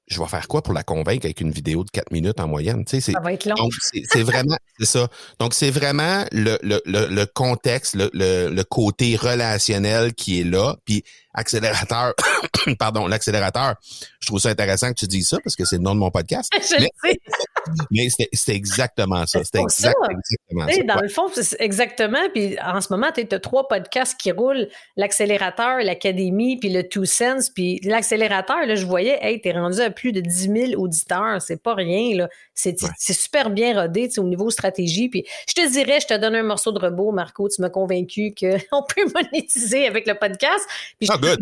[0.07, 2.85] je vais faire quoi pour la convaincre avec une vidéo de quatre minutes en moyenne?
[2.85, 3.55] Tu sais, ça va être long.
[3.55, 5.07] Donc, c'est vraiment, c'est ça.
[5.39, 10.75] Donc, c'est vraiment le, le, le, contexte, le, le, côté relationnel qui est là.
[10.85, 12.13] Puis, accélérateur,
[12.79, 13.75] pardon, l'accélérateur,
[14.19, 16.11] je trouve ça intéressant que tu dises ça parce que c'est le nom de mon
[16.11, 16.51] podcast.
[16.55, 17.19] je mais, sais.
[17.91, 19.43] mais c'était exactement ça.
[19.43, 20.83] C'était exactement ça.
[20.83, 22.29] Dans le fond, c'est exactement.
[22.33, 27.05] Puis en ce moment, tu as trois podcasts qui roulent l'accélérateur, l'académie, puis le Two
[27.05, 27.49] Sense.
[27.49, 31.41] Puis l'accélérateur, là, je voyais, hey, t'es rendu à plus de 10 000 auditeurs.
[31.41, 32.29] C'est pas rien, là.
[32.53, 32.77] C'est
[33.13, 35.09] super bien rodé au niveau stratégie.
[35.09, 37.47] Puis je te dirais, je te donne un morceau de robot, Marco.
[37.49, 40.65] Tu m'as convaincu qu'on peut monétiser avec le podcast.
[40.99, 41.35] Puis ah, je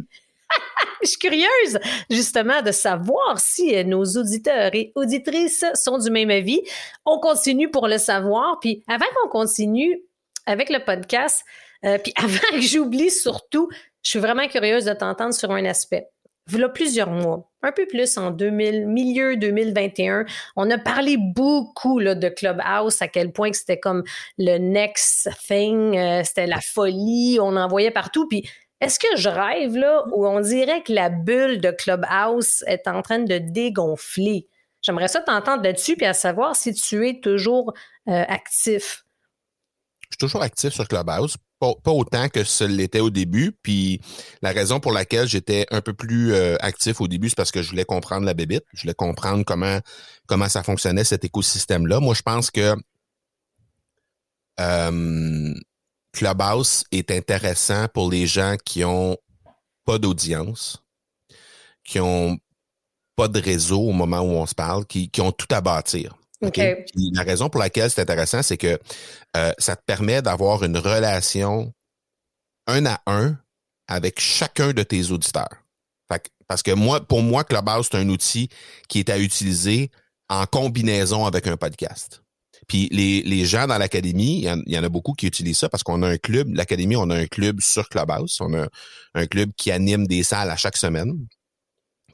[1.03, 6.61] suis curieuse, justement, de savoir si euh, nos auditeurs et auditrices sont du même avis.
[7.05, 8.59] On continue pour le savoir.
[8.59, 10.01] Puis avant qu'on continue
[10.45, 11.43] avec le podcast,
[11.85, 13.69] euh, puis avant que j'oublie surtout,
[14.03, 16.07] je suis vraiment curieuse de t'entendre sur un aspect.
[16.47, 22.13] Voilà plusieurs mois, un peu plus en 2000, milieu 2021, on a parlé beaucoup là,
[22.13, 24.03] de Clubhouse, à quel point c'était comme
[24.37, 28.27] le next thing, euh, c'était la folie, on en voyait partout.
[28.27, 28.47] Puis
[28.81, 33.01] est-ce que je rêve là où on dirait que la bulle de Clubhouse est en
[33.01, 34.47] train de dégonfler?
[34.81, 37.73] J'aimerais ça t'entendre là-dessus puis à savoir si tu es toujours
[38.07, 39.05] euh, actif.
[40.01, 43.51] Je suis toujours actif sur Clubhouse, pas, autant que ce l'était au début.
[43.63, 43.99] Puis
[44.43, 47.63] la raison pour laquelle j'étais un peu plus euh, actif au début, c'est parce que
[47.63, 51.99] je voulais comprendre la bébite, je voulais comprendre comment ça fonctionnait cet écosystème-là.
[51.99, 52.75] Moi, je pense que
[54.59, 55.53] euh,
[56.15, 59.17] Clubhouse est intéressant pour les gens qui ont
[59.85, 60.81] pas d'audience,
[61.83, 62.37] qui ont
[63.17, 66.15] pas de réseau au moment où on se parle, qui, ont tout à bâtir.
[66.41, 68.79] La raison pour laquelle c'est intéressant, c'est que
[69.35, 71.73] euh, ça te permet d'avoir une relation
[72.67, 73.37] un à un
[73.87, 75.63] avec chacun de tes auditeurs.
[76.47, 78.49] parce que moi, pour moi, Clubhouse, c'est un outil
[78.87, 79.91] qui est à utiliser
[80.29, 82.24] en combinaison avec un podcast.
[82.67, 86.01] Puis les, gens dans l'académie, il y, en a beaucoup qui utilisent ça parce qu'on
[86.03, 86.53] a un club.
[86.53, 88.39] L'académie, on a un club sur Clubhouse.
[88.41, 88.67] On a
[89.13, 91.27] un club qui anime des salles à chaque semaine.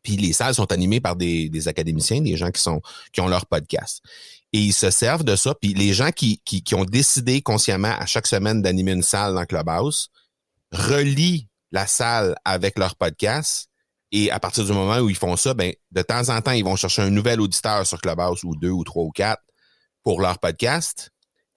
[0.03, 2.81] Puis les salles sont animées par des, des académiciens, des gens qui sont
[3.13, 4.01] qui ont leur podcast.
[4.51, 5.55] Et ils se servent de ça.
[5.55, 9.35] Puis les gens qui, qui, qui ont décidé consciemment à chaque semaine d'animer une salle
[9.35, 10.09] dans Clubhouse
[10.71, 13.69] relient la salle avec leur podcast.
[14.11, 16.65] Et à partir du moment où ils font ça, ben, de temps en temps, ils
[16.65, 19.41] vont chercher un nouvel auditeur sur Clubhouse ou deux ou trois ou quatre
[20.03, 21.11] pour leur podcast.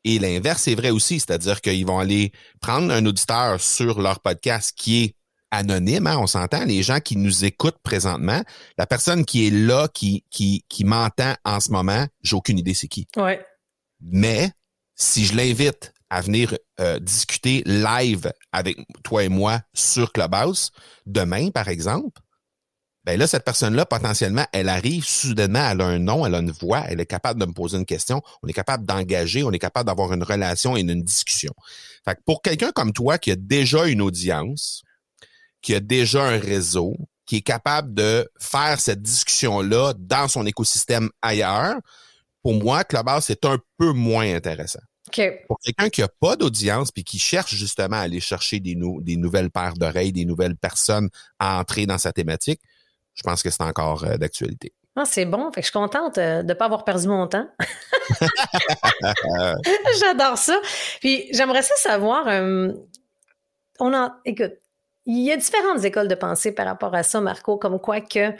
[0.05, 4.73] Et l'inverse est vrai aussi, c'est-à-dire qu'ils vont aller prendre un auditeur sur leur podcast
[4.77, 5.17] qui est
[5.51, 8.43] anonyme, hein, on s'entend, les gens qui nous écoutent présentement,
[8.77, 12.75] la personne qui est là, qui, qui, qui m'entend en ce moment, j'ai aucune idée
[12.75, 13.07] c'est qui.
[13.17, 13.45] Ouais.
[14.01, 14.51] Mais
[14.95, 20.71] si je l'invite à venir euh, discuter live avec toi et moi sur Clubhouse,
[21.07, 22.21] demain, par exemple,
[23.05, 26.51] ben là, cette personne-là, potentiellement, elle arrive, soudainement, elle a un nom, elle a une
[26.51, 29.59] voix, elle est capable de me poser une question, on est capable d'engager, on est
[29.59, 31.53] capable d'avoir une relation et une discussion.
[32.05, 34.83] Fait que pour quelqu'un comme toi qui a déjà une audience,
[35.61, 41.11] qui a déjà un réseau, qui est capable de faire cette discussion-là dans son écosystème
[41.21, 41.77] ailleurs,
[42.43, 44.81] pour moi, Clubhouse, c'est un peu moins intéressant.
[45.47, 49.17] Pour quelqu'un qui n'a pas d'audience puis qui cherche justement à aller chercher des, des
[49.17, 52.61] nouvelles paires d'oreilles, des nouvelles personnes à entrer dans sa thématique,
[53.15, 54.73] je pense que c'est encore euh, d'actualité.
[54.97, 55.51] Ah, c'est bon.
[55.53, 57.49] Fait que je suis contente euh, de ne pas avoir perdu mon temps.
[60.01, 60.61] J'adore ça.
[61.01, 62.29] Puis j'aimerais ça savoir.
[62.29, 62.73] Euh,
[63.81, 64.53] on a, écoute,
[65.07, 68.33] il y a différentes écoles de pensée par rapport à ça, Marco, comme quoi que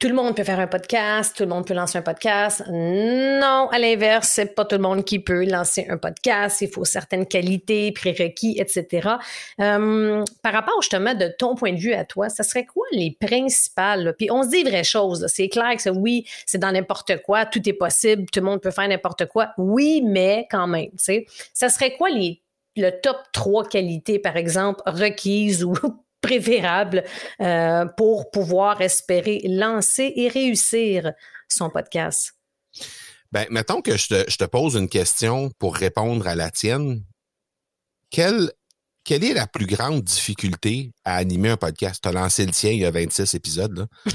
[0.00, 2.64] tout le monde peut faire un podcast, tout le monde peut lancer un podcast.
[2.66, 6.62] Non, à l'inverse, c'est pas tout le monde qui peut lancer un podcast.
[6.62, 9.10] Il faut certaines qualités, prérequis, etc.
[9.60, 13.14] Euh, par rapport justement de ton point de vue à toi, ça serait quoi les
[13.20, 14.14] principales?
[14.16, 15.26] Puis on se dit vraies choses.
[15.28, 18.70] C'est clair que oui, c'est dans n'importe quoi, tout est possible, tout le monde peut
[18.70, 19.50] faire n'importe quoi.
[19.58, 22.40] Oui, mais quand même, tu sais, ça serait quoi les
[22.76, 25.74] le top trois qualités, par exemple, requises ou
[26.20, 27.04] préférable
[27.40, 31.12] euh, pour pouvoir espérer lancer et réussir
[31.48, 32.32] son podcast?
[33.32, 37.04] Ben, mettons que je te, pose une question pour répondre à la tienne.
[38.10, 38.50] Quelle,
[39.04, 42.02] quelle est la plus grande difficulté à animer un podcast?
[42.02, 43.86] Tu as lancé le tien il y a 26 épisodes.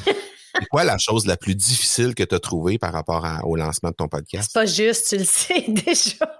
[0.56, 3.90] C'est quoi la chose la plus difficile que tu as trouvée par rapport au lancement
[3.90, 4.50] de ton podcast?
[4.52, 6.38] C'est pas juste, tu le sais déjà.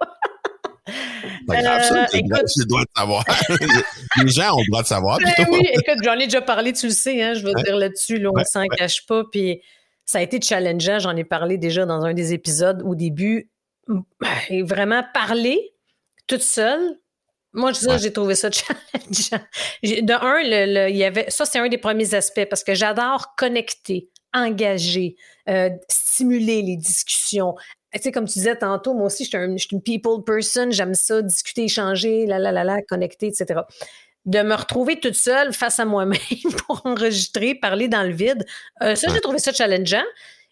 [1.46, 3.24] Pas grave, ça, euh, le droit de savoir.
[4.22, 5.18] les gens ont le droit de savoir.
[5.18, 8.18] Ben oui, écoute, j'en ai déjà parlé, tu le sais, hein, je veux dire là-dessus,
[8.18, 9.24] là, on ne s'en cache pas.
[9.30, 9.60] Puis
[10.04, 13.50] ça a été challengeant, j'en ai parlé déjà dans un des épisodes au début.
[14.48, 15.74] Et vraiment parler
[16.26, 16.98] toute seule,
[17.52, 19.44] moi, j'ai trouvé ça challengeant.
[19.82, 24.10] De un, il y avait, ça, c'est un des premiers aspects parce que j'adore connecter,
[24.34, 25.16] engager,
[25.48, 27.54] euh, stimuler les discussions,
[27.98, 31.22] tu sais, comme tu disais tantôt, moi aussi, je suis, une people person, j'aime ça,
[31.22, 33.60] discuter, échanger, la, la, la, la, connecter, etc.
[34.24, 36.18] De me retrouver toute seule face à moi-même
[36.66, 38.44] pour enregistrer, parler dans le vide,
[38.82, 40.04] euh, ça, j'ai trouvé ça challengeant.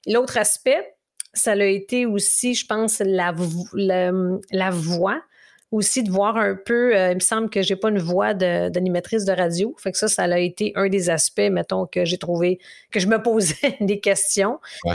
[0.06, 0.94] L'autre aspect,
[1.32, 3.34] ça a été aussi, je pense, la,
[3.72, 5.20] la, voix
[5.70, 9.24] aussi de voir un peu, euh, il me semble que j'ai pas une voix d'animatrice
[9.24, 9.74] de, radio.
[9.78, 12.60] Fait que ça, ça a été un des aspects, mettons, que j'ai trouvé,
[12.92, 14.60] que je me posais des questions.
[14.84, 14.94] Ouais.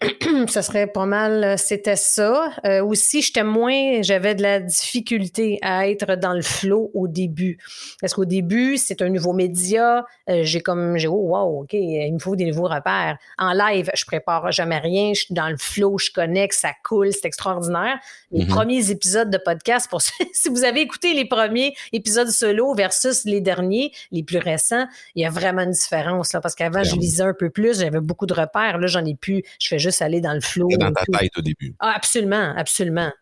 [0.48, 2.52] ce serait pas mal, euh, c'était ça.
[2.66, 7.58] Euh, aussi, j'étais moins, j'avais de la difficulté à être dans le flow au début.
[8.00, 10.04] Parce qu'au début, c'est un nouveau média.
[10.28, 13.18] Euh, j'ai comme, j'ai, oh, wow, OK, il me faut des nouveaux repères.
[13.38, 15.12] En live, je prépare jamais rien.
[15.14, 17.98] Je suis dans le flow, je connecte, ça coule, c'est extraordinaire.
[18.32, 18.48] Les mm-hmm.
[18.48, 20.02] premiers épisodes de podcast, pour
[20.32, 25.22] si vous avez écouté les premiers épisodes solo versus les derniers, les plus récents, il
[25.22, 26.40] y a vraiment une différence, là.
[26.40, 28.78] Parce qu'avant, je lisais un peu plus, j'avais beaucoup de repères.
[28.78, 29.42] Là, j'en ai plus.
[29.60, 30.68] Je fais juste aller dans le flot.
[30.78, 31.74] Dans ta tête au début.
[31.80, 33.12] Ah, absolument, absolument.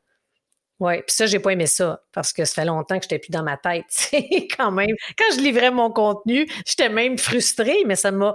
[0.81, 3.31] Oui, puis ça, j'ai pas aimé ça parce que ça fait longtemps que j'étais plus
[3.31, 4.11] dans ma tête.
[4.57, 8.35] quand même, quand je livrais mon contenu, j'étais même frustrée, mais ça m'a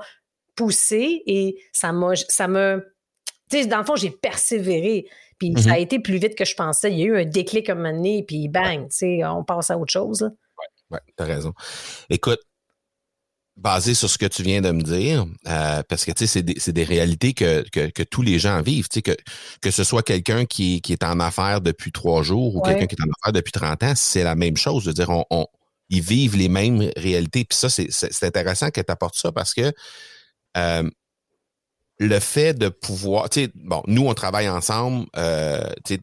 [0.56, 2.88] poussé et ça m'a, ça me,
[3.52, 5.08] tu sais, dans le fond, j'ai persévéré.
[5.40, 5.82] Puis ça a mm-hmm.
[5.82, 6.92] été plus vite que je pensais.
[6.92, 9.44] Il y a eu un déclic à un moment donné, puis bang, tu sais, on
[9.44, 10.32] passe à autre chose.
[10.58, 11.54] Oui, ouais, t'as raison.
[12.10, 12.40] Écoute,
[13.58, 16.72] basé sur ce que tu viens de me dire, euh, parce que tu sais, c'est
[16.72, 18.88] des, réalités que, que, tous les gens vivent.
[18.88, 19.18] Tu sais, que,
[19.62, 22.96] que ce soit quelqu'un qui, qui est en affaires depuis trois jours ou quelqu'un qui
[22.96, 24.84] est en affaires depuis 30 ans, c'est la même chose.
[24.84, 25.48] Je veux dire, on,
[25.90, 27.46] ils vivent les mêmes réalités.
[27.46, 29.74] Puis ça, c'est intéressant que tu apportes ça parce que
[30.56, 30.90] euh,
[32.00, 36.02] le fait de pouvoir, tu sais, bon, nous, on travaille ensemble, euh, tu sais,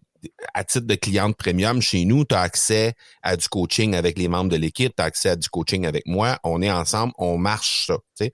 [0.54, 4.28] à titre de cliente premium chez nous, tu as accès à du coaching avec les
[4.28, 6.38] membres de l'équipe, tu as accès à du coaching avec moi.
[6.44, 7.94] On est ensemble, on marche ça.
[8.16, 8.32] Tu sais.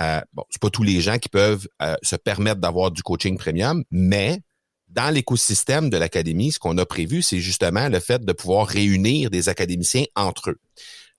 [0.00, 3.36] Euh, bon, c'est pas tous les gens qui peuvent euh, se permettre d'avoir du coaching
[3.36, 4.40] premium, mais
[4.88, 9.30] dans l'écosystème de l'académie, ce qu'on a prévu, c'est justement le fait de pouvoir réunir
[9.30, 10.60] des académiciens entre eux,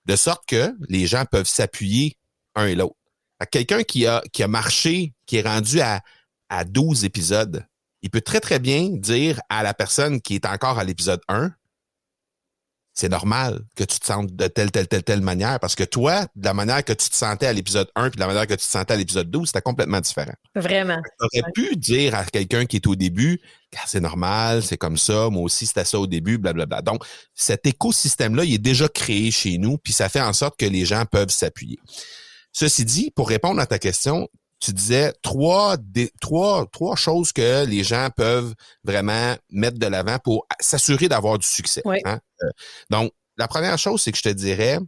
[0.06, 2.16] de sorte que les gens peuvent s'appuyer
[2.54, 2.96] un et l'autre.
[3.50, 6.02] Quelqu'un qui a, qui a marché, qui est rendu à,
[6.48, 7.66] à 12 épisodes,
[8.04, 11.50] il peut très, très bien dire à la personne qui est encore à l'épisode 1,
[12.92, 16.26] c'est normal que tu te sentes de telle, telle, telle, telle manière, parce que toi,
[16.36, 18.52] de la manière que tu te sentais à l'épisode 1 puis de la manière que
[18.52, 20.34] tu te sentais à l'épisode 12, c'était complètement différent.
[20.54, 20.98] Vraiment.
[21.18, 23.40] Tu aurais pu dire à quelqu'un qui est au début,
[23.74, 26.82] ah, c'est normal, c'est comme ça, moi aussi c'était ça au début, blablabla.
[26.82, 30.66] Donc, cet écosystème-là, il est déjà créé chez nous, puis ça fait en sorte que
[30.66, 31.78] les gens peuvent s'appuyer.
[32.52, 34.28] Ceci dit, pour répondre à ta question,
[34.64, 40.18] tu disais trois, des, trois, trois choses que les gens peuvent vraiment mettre de l'avant
[40.18, 41.82] pour s'assurer d'avoir du succès.
[42.04, 42.18] Hein.
[42.42, 42.48] Euh,
[42.88, 44.78] donc, la première chose, c'est que je te dirais,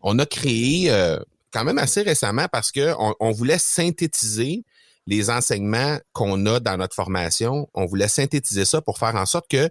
[0.00, 1.20] on a créé, euh,
[1.52, 4.64] quand même assez récemment parce que on, voulait synthétiser
[5.06, 7.68] les enseignements qu'on a dans notre formation.
[7.74, 9.68] On voulait synthétiser ça pour faire en sorte que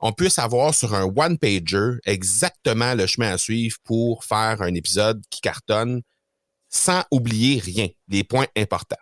[0.00, 5.22] on puisse avoir sur un one-pager exactement le chemin à suivre pour faire un épisode
[5.28, 6.02] qui cartonne
[6.68, 8.96] sans oublier rien, les points importants.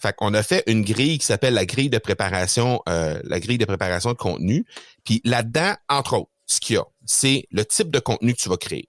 [0.00, 3.58] Fait qu'on a fait une grille qui s'appelle la grille de préparation, euh, la grille
[3.58, 4.64] de préparation de contenu.
[5.04, 8.48] Puis là-dedans, entre autres, ce qu'il y a, c'est le type de contenu que tu
[8.48, 8.88] vas créer.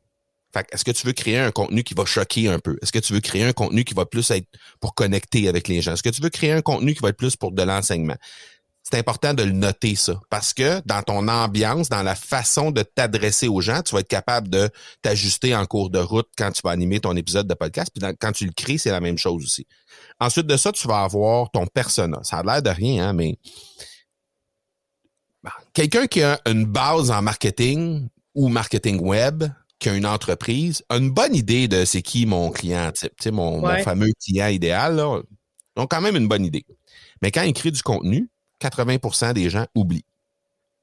[0.54, 2.78] Fait est-ce que tu veux créer un contenu qui va choquer un peu?
[2.82, 4.48] Est-ce que tu veux créer un contenu qui va plus être
[4.80, 5.94] pour connecter avec les gens?
[5.94, 8.18] Est-ce que tu veux créer un contenu qui va être plus pour de l'enseignement?
[8.92, 10.20] C'est important de le noter, ça.
[10.30, 14.08] Parce que dans ton ambiance, dans la façon de t'adresser aux gens, tu vas être
[14.08, 14.70] capable de
[15.02, 17.92] t'ajuster en cours de route quand tu vas animer ton épisode de podcast.
[17.94, 19.66] Puis quand tu le crées, c'est la même chose aussi.
[20.20, 22.20] Ensuite de ça, tu vas avoir ton persona.
[22.24, 23.38] Ça a l'air de rien, hein, mais
[25.74, 29.46] quelqu'un qui a une base en marketing ou marketing web,
[29.80, 33.24] qui a une entreprise, a une bonne idée de c'est qui mon client type, tu
[33.24, 35.22] sais, mon, fameux client idéal, là,
[35.76, 36.66] ont quand même une bonne idée.
[37.22, 38.30] Mais quand il crée du contenu,
[38.62, 40.06] 80% des gens oublient.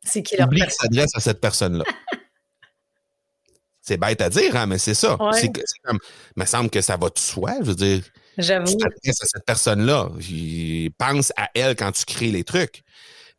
[0.05, 1.85] C'est qui leur Oublie qu'ils s'adresse à cette personne-là.
[3.83, 5.17] c'est bête à dire, hein, mais c'est ça.
[5.33, 5.51] C'est
[5.83, 5.99] comme,
[6.37, 7.55] il me semble que ça va de soi.
[7.61, 8.03] Je veux dire,
[8.37, 8.67] J'avoue.
[8.67, 10.09] tu t'adresses à cette personne-là.
[10.99, 12.83] Pense à elle quand tu crées les trucs.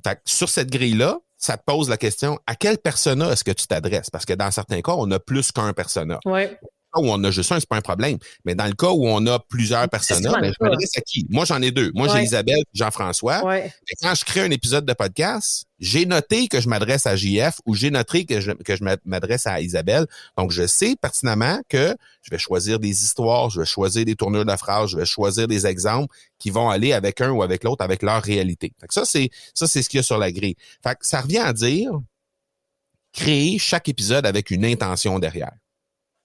[0.06, 3.68] Fait sur cette grille-là, ça te pose la question à quel persona est-ce que tu
[3.68, 4.10] t'adresses?
[4.10, 6.20] Parce que dans certains cas, on a plus qu'un persona.
[6.26, 6.60] Ouais
[6.98, 8.18] où on a juste un, c'est pas un problème.
[8.46, 11.26] Mais dans le cas où on a plusieurs personnages, ben, je m'adresse à qui?
[11.30, 11.92] Moi, j'en ai deux.
[11.94, 13.44] Moi, j'ai Isabelle et Jean-François.
[13.46, 13.72] Ouais.
[14.02, 17.76] quand je crée un épisode de podcast, j'ai noté que je m'adresse à JF ou
[17.76, 20.08] j'ai noté que je, que je m'adresse à Isabelle.
[20.38, 24.46] Donc, je sais pertinemment que je vais choisir des histoires, je vais choisir des tournures
[24.46, 27.84] de phrases, je vais choisir des exemples qui vont aller avec un ou avec l'autre,
[27.84, 28.74] avec leur réalité.
[28.80, 30.56] Fait que ça, c'est, ça, c'est ce qu'il y a sur la grille.
[30.84, 31.92] Fait que ça revient à dire
[33.14, 35.54] créer chaque épisode avec une intention derrière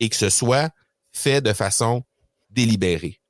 [0.05, 0.71] et que ce soit
[1.13, 2.05] fait de façon
[2.51, 3.21] délibérée.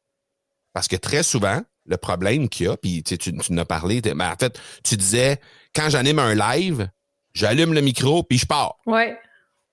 [0.72, 4.00] Parce que très souvent, le problème qu'il y a, puis tu, tu, en as parlé,
[4.04, 5.40] mais ben, en fait, tu disais,
[5.74, 6.88] quand j'anime un live,
[7.32, 8.74] j'allume le micro puis je pars.
[8.86, 9.16] Ouais.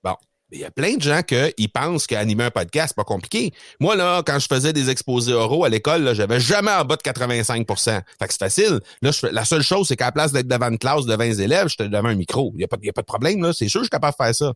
[0.04, 0.16] Bon.
[0.52, 3.52] Il y a plein de gens qui pensent qu'animer un podcast, c'est pas compliqué.
[3.80, 7.02] Moi, là, quand je faisais des exposés oraux à l'école, j'avais jamais en bas de
[7.02, 8.82] 85 Fait que c'est facile.
[9.02, 11.70] Là, la seule chose, c'est qu'à la place d'être devant une classe de 20 élèves,
[11.70, 12.52] je te devant un micro.
[12.54, 13.54] Il n'y a, pas, a pas de problème, là.
[13.54, 14.54] C'est sûr que je suis capable de faire ça.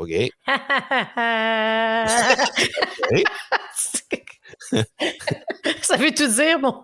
[0.00, 0.30] OK.
[5.82, 6.82] ça veut tout dire, mon,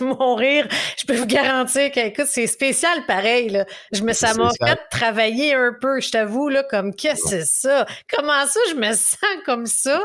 [0.00, 0.68] mon rire.
[0.98, 3.50] Je peux vous garantir que, écoute, c'est spécial pareil.
[3.50, 3.66] Là.
[3.92, 7.44] Je me, ça m'a fait travailler un peu, je t'avoue, là, comme qu'est-ce que c'est
[7.44, 7.86] ça?
[8.10, 10.02] Comment ça, je me sens comme ça,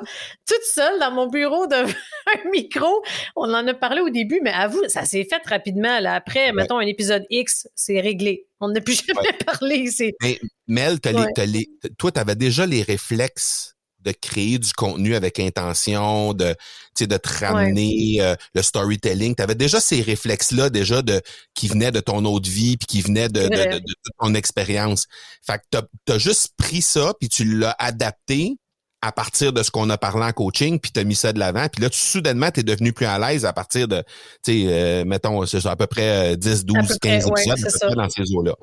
[0.48, 1.92] toute seule dans mon bureau devant
[2.36, 3.04] un micro?
[3.36, 6.00] On en a parlé au début, mais avoue, ça s'est fait rapidement.
[6.00, 6.16] Là.
[6.16, 8.48] Après, mettons, un épisode X, c'est réglé.
[8.60, 9.90] On n'a plus jamais parlé.
[10.22, 16.56] Mais, Mel, toi, tu avais déjà les réflexes de créer du contenu avec intention, de,
[17.00, 19.36] de te ramener euh, le storytelling.
[19.36, 21.22] Tu avais déjà ces réflexes-là déjà de
[21.54, 25.08] qui venaient de ton autre vie puis qui venaient de, de, de, ton expérience.
[25.46, 28.58] Fait que tu as, juste pris ça puis tu l'as adapté
[29.02, 31.40] à partir de ce qu'on a parlé en coaching, puis tu as mis ça de
[31.40, 34.02] l'avant, puis là, tu, soudainement, tu es devenu plus à l'aise à partir de,
[34.46, 38.54] tu sais, euh, mettons, c'est à peu près 10, 12, 15 épisodes, dans ces eaux-là.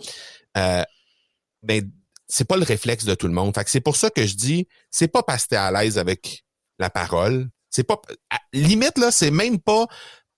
[0.56, 0.82] Euh,
[1.62, 1.90] ben,
[2.30, 3.54] c'est pas le réflexe de tout le monde.
[3.54, 5.98] Fait que c'est pour ça que je dis, c'est pas parce que t'es à l'aise
[5.98, 6.44] avec
[6.78, 7.48] la parole.
[7.70, 8.00] C'est pas,
[8.52, 9.86] limite, là, c'est même pas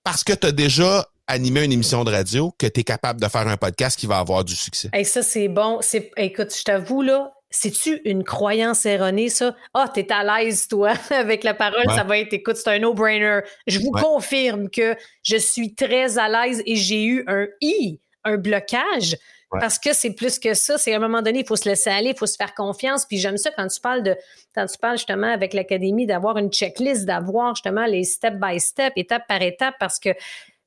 [0.02, 3.28] parce que tu as déjà animé une émission de radio que tu es capable de
[3.28, 4.90] faire un podcast qui va avoir du succès.
[4.94, 5.78] Et ça, c'est bon.
[5.80, 9.54] C'est, écoute, je t'avoue, là, c'est-tu une croyance erronée, ça?
[9.74, 13.40] Ah, t'es à l'aise, toi, avec la parole, ça va être, écoute, c'est un no-brainer.
[13.66, 18.36] Je vous confirme que je suis très à l'aise et j'ai eu un i, un
[18.36, 19.16] blocage.
[19.60, 20.78] Parce que c'est plus que ça.
[20.78, 23.06] C'est à un moment donné, il faut se laisser aller, il faut se faire confiance.
[23.06, 24.16] Puis j'aime ça quand tu parles de,
[24.54, 28.92] quand tu parles justement avec l'académie d'avoir une checklist, d'avoir justement les step by step,
[28.96, 30.10] étape par étape, parce que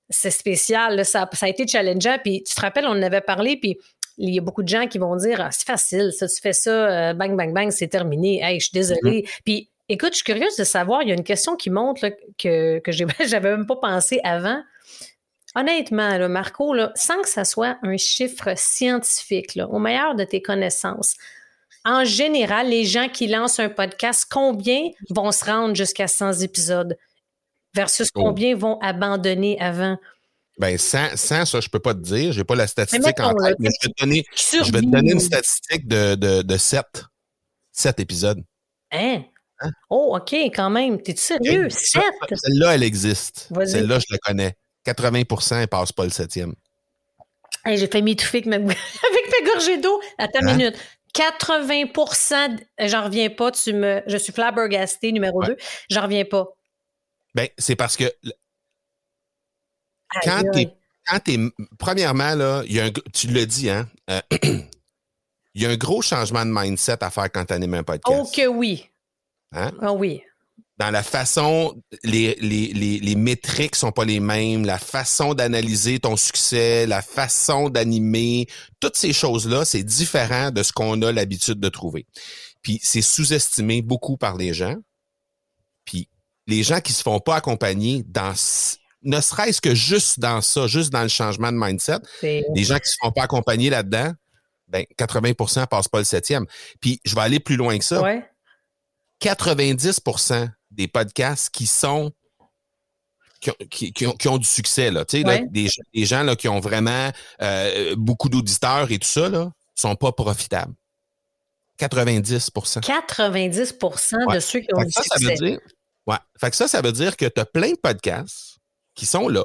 [0.10, 1.04] c'est spécial.
[1.06, 2.17] ça, a été challengeant.
[2.24, 3.78] Puis tu te rappelles, on en avait parlé, puis
[4.17, 6.54] il y a beaucoup de gens qui vont dire ah, c'est facile, ça, tu fais
[6.54, 6.71] ça,
[7.10, 8.41] euh, bang, bang, bang, c'est terminé.
[8.41, 9.21] Hey, je suis désolée.
[9.21, 9.39] Mm-hmm.
[9.43, 12.80] Puis écoute, je suis curieuse de savoir, il y a une question qui montre que,
[12.80, 12.91] que
[13.26, 14.62] j'avais même pas pensé avant.
[15.56, 20.24] Honnêtement, là, Marco, là, sans que ça soit un chiffre scientifique, là, au meilleur de
[20.26, 21.15] tes connaissances,
[21.86, 26.98] en général, les gens qui lancent un podcast, combien vont se rendre jusqu'à 100 épisodes
[27.74, 28.24] versus oh.
[28.24, 29.98] combien vont abandonner avant?
[30.58, 32.32] Ben, sans, ça, je peux pas te dire.
[32.32, 35.12] J'ai pas la statistique en tête, mais je vais, te donner, je vais te donner
[35.12, 36.86] une statistique de, de, de 7.
[37.72, 38.41] 7 épisodes.
[38.91, 39.24] Hein?
[39.60, 39.72] hein?
[39.89, 41.02] Oh, OK, quand même.
[41.02, 41.70] T'es-tu sérieux?
[41.70, 42.02] 7?
[42.34, 43.50] Celle-là, elle existe.
[43.65, 44.56] Celle-là, je la connais.
[44.86, 46.54] 80% ils passent pas le septième.
[47.65, 50.00] J'ai fait m'étouffer avec ma, avec ma gorgée d'eau.
[50.17, 50.58] Attends une hein?
[50.58, 50.76] minute.
[51.15, 55.56] 80% j'en reviens pas, tu me, je suis flabbergasté, numéro 2,
[55.89, 56.45] j'en reviens pas.
[57.34, 58.04] Ben, c'est parce que
[60.24, 60.68] quand tu
[61.07, 61.20] quand
[61.78, 64.22] premièrement, là, y a un, tu le dis, hein, euh,
[65.53, 68.20] il y a un gros changement de mindset à faire quand tu animes un podcast.
[68.20, 68.89] Oh que oui.
[69.51, 69.72] Hein?
[69.82, 70.24] Oh oui.
[70.78, 75.99] Dans la façon, les, les, les, les métriques sont pas les mêmes, la façon d'analyser
[75.99, 78.47] ton succès, la façon d'animer,
[78.82, 82.05] toutes ces choses-là, c'est différent de ce qu'on a l'habitude de trouver.
[82.61, 84.76] Puis c'est sous-estimé beaucoup par les gens.
[85.86, 86.09] Puis
[86.47, 88.34] les gens qui se font pas accompagner dans
[89.03, 92.89] ne serait-ce que juste dans ça, juste dans le changement de mindset, les gens qui
[92.89, 94.11] se font pas accompagner là-dedans,
[94.67, 96.45] ben 80% passent pas le septième.
[96.82, 98.01] Puis je vais aller plus loin que ça.
[99.19, 99.99] 90
[100.76, 102.11] des podcasts qui sont
[103.69, 107.11] qui, ont, du succès, là, des, gens là, qui ont vraiment
[107.41, 110.73] euh, beaucoup d'auditeurs et tout ça, là, sont pas profitables.
[111.80, 115.09] 90% 90% de ceux qui ont du succès.
[115.11, 115.59] Ça veut dire,
[116.07, 116.15] ouais.
[116.39, 118.57] Fait que ça, ça veut dire que tu as plein de podcasts
[118.95, 119.43] qui sont là,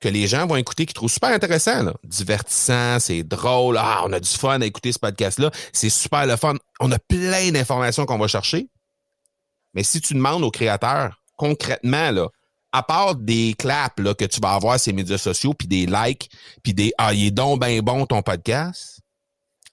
[0.00, 1.94] que les gens vont écouter, qui trouvent super intéressant, là.
[2.04, 6.36] divertissant, c'est drôle, ah, on a du fun à écouter ce podcast-là, c'est super le
[6.36, 6.54] fun.
[6.78, 8.68] On a plein d'informations qu'on va chercher.
[9.78, 12.28] Mais si tu demandes aux créateurs, concrètement, là,
[12.72, 15.86] à part des claps là, que tu vas avoir sur les médias sociaux, puis des
[15.86, 16.28] likes,
[16.64, 18.98] puis des Ah, il est donc bien bon ton podcast,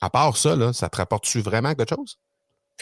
[0.01, 2.19] à part ça, là, ça te rapporte-tu vraiment quelque chose?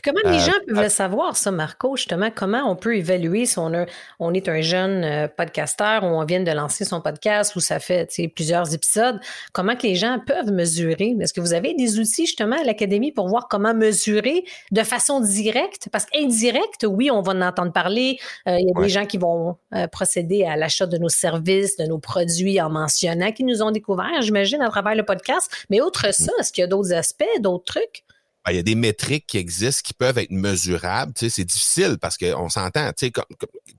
[0.01, 2.29] Comment les euh, gens peuvent le savoir, ça, Marco, justement?
[2.33, 3.85] Comment on peut évaluer si on, a,
[4.19, 7.79] on est un jeune euh, podcasteur ou on vient de lancer son podcast ou ça
[7.79, 9.19] fait plusieurs épisodes?
[9.53, 11.15] Comment que les gens peuvent mesurer?
[11.21, 15.21] Est-ce que vous avez des outils, justement, à l'Académie pour voir comment mesurer de façon
[15.21, 15.87] directe?
[15.91, 18.17] Parce qu'indirecte, oui, on va en entendre parler.
[18.47, 19.57] Euh, il y a des gens qui vont
[19.91, 24.21] procéder à l'achat de nos services, de nos produits en mentionnant qu'ils nous ont découvert,
[24.21, 25.49] j'imagine, à travers le podcast.
[25.69, 26.41] Mais outre ça, mm.
[26.41, 28.03] est-ce qu'il y a d'autres aspects, d'autres trucs?
[28.45, 31.13] Ben, il y a des métriques qui existent qui peuvent être mesurables.
[31.13, 32.91] Tu sais, c'est difficile parce qu'on s'entend.
[32.97, 33.11] Tu sais,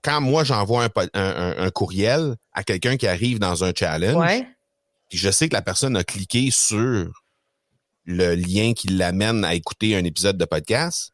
[0.02, 4.44] quand, moi j'envoie un, courriel à quelqu'un qui arrive dans un challenge,
[5.12, 7.10] je sais que la personne a cliqué sur
[8.06, 11.12] le lien qui l'amène à écouter un épisode de podcast,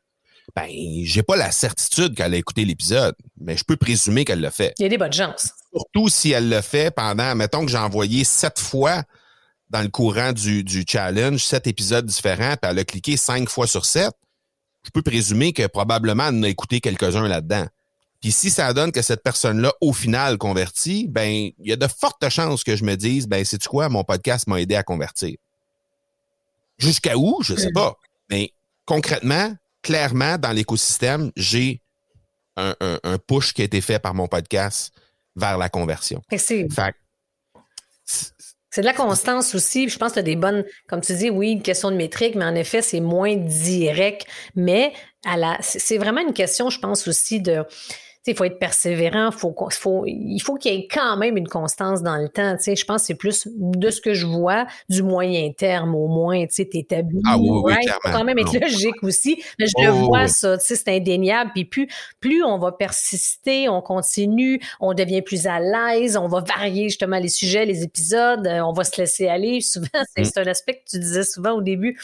[0.57, 0.69] ben
[1.05, 4.75] j'ai pas la certitude qu'elle a écouté l'épisode, mais je peux présumer qu'elle l'a fait.
[4.79, 5.51] Il y a des bonnes chances.
[5.73, 9.05] Surtout si elle l'a fait pendant, mettons que j'ai envoyé sept fois
[9.71, 13.67] dans le courant du, du challenge, sept épisodes différents, puis elle a cliqué cinq fois
[13.67, 14.13] sur sept,
[14.83, 17.67] je peux présumer que probablement elle en a écouté quelques-uns là-dedans.
[18.21, 21.87] Puis si ça donne que cette personne-là, au final, convertit, ben, il y a de
[21.87, 25.37] fortes chances que je me dise, ben, c'est quoi, mon podcast m'a aidé à convertir.
[26.77, 27.43] Jusqu'à où?
[27.43, 27.97] Je sais pas.
[28.29, 28.53] Mais
[28.85, 31.81] concrètement, clairement, dans l'écosystème, j'ai
[32.57, 34.93] un, un, push qui a été fait par mon podcast
[35.37, 36.21] vers la conversion.
[36.69, 36.95] Fait
[38.71, 39.89] c'est de la constance aussi.
[39.89, 42.55] Je pense que des bonnes, comme tu dis, oui, une question de métrique, mais en
[42.55, 44.27] effet, c'est moins direct.
[44.55, 44.93] Mais
[45.25, 47.65] à la, c'est vraiment une question, je pense aussi, de
[48.27, 52.03] il faut être persévérant, faut, faut, il faut qu'il y ait quand même une constance
[52.03, 52.57] dans le temps.
[52.59, 56.47] Je pense que c'est plus de ce que je vois du moyen terme, au moins,
[56.47, 57.21] tu établi.
[57.27, 59.43] Ah oui, Il faut quand même être logique aussi.
[59.59, 61.51] Mais je le vois, ça, c'est indéniable.
[61.55, 61.89] Puis plus,
[62.21, 67.19] plus on va persister, on continue, on devient plus à l'aise, on va varier justement
[67.19, 69.61] les sujets, les épisodes, euh, on va se laisser aller.
[69.61, 70.41] Souvent, c'est mm.
[70.41, 71.99] un aspect que tu disais souvent au début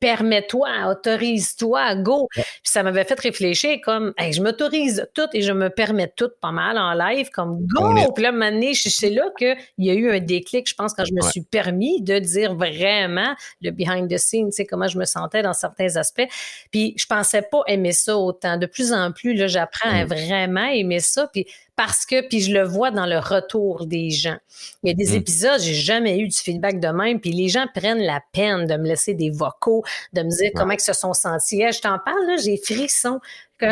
[0.00, 2.28] permets-toi, autorise-toi, go.
[2.32, 6.52] Puis ça m'avait fait réfléchir comme, je m'autorise tout et je me permets tout pas
[6.52, 8.12] mal en live, comme go.
[8.14, 11.14] Puis là, maintenant, c'est là qu'il y a eu un déclic, je pense, quand je
[11.14, 15.04] me suis permis de dire vraiment le behind the scenes, tu sais, comment je me
[15.04, 16.26] sentais dans certains aspects.
[16.70, 18.56] Puis je pensais pas aimer ça autant.
[18.56, 20.08] De plus en plus, là, j'apprends à mm.
[20.08, 21.28] vraiment aimer ça.
[21.32, 21.46] Puis
[21.80, 24.36] parce que, puis je le vois dans le retour des gens.
[24.82, 25.20] Il y a des mm.
[25.20, 28.76] épisodes, j'ai jamais eu du feedback de même, puis les gens prennent la peine de
[28.76, 31.62] me laisser des vocaux, de me dire comment ils se sont sentis.
[31.72, 33.18] je t'en parle, là, j'ai frisson.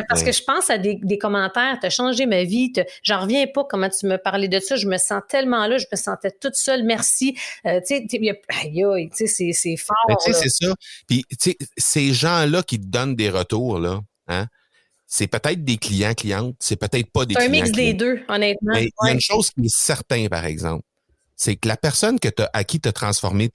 [0.09, 3.91] parce que je pense à des, commentaires, t'as changé ma vie, j'en reviens pas comment
[3.91, 6.85] tu me parlais de ça, je me sens tellement là, je me sentais toute seule,
[6.85, 7.37] merci.
[7.67, 9.97] Euh, tu sais, c'est fort.
[10.25, 10.75] Tu sais, c'est ça.
[11.07, 14.47] Puis, tu sais, ces gens-là qui te donnent des retours, là, hein,
[15.11, 17.49] c'est peut-être des clients, clientes, c'est peut-être pas des clients.
[17.49, 18.75] un mix des deux, honnêtement.
[18.75, 20.85] Mais il y a une chose qui est certaine, par exemple,
[21.35, 23.51] c'est que la personne que as, à qui tu as transformé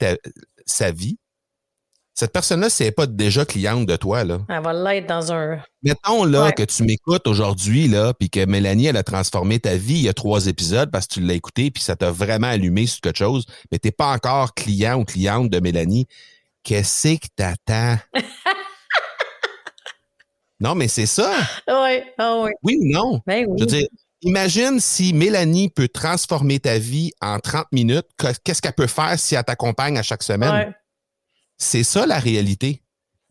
[0.66, 1.16] sa vie,
[2.12, 4.40] cette personne-là, c'est pas déjà cliente de toi, là.
[4.48, 5.60] Elle va l'être dans un.
[5.82, 9.94] Mettons, là, que tu m'écoutes aujourd'hui, là, puis que Mélanie, elle a transformé ta vie
[9.94, 12.86] il y a trois épisodes parce que tu l'as écouté, puis ça t'a vraiment allumé
[12.86, 16.06] sur quelque chose, mais t'es pas encore client ou cliente de Mélanie.
[16.64, 17.98] Qu'est-ce que t'attends?
[20.60, 21.34] Non, mais c'est ça.
[21.68, 22.50] Oui, ah oui.
[22.62, 23.20] Oui ou non?
[23.26, 23.56] Ben oui.
[23.58, 23.86] Je veux dire,
[24.22, 28.06] imagine si Mélanie peut transformer ta vie en 30 minutes.
[28.44, 30.72] Qu'est-ce qu'elle peut faire si elle t'accompagne à chaque semaine?
[31.58, 32.83] C'est ça la réalité.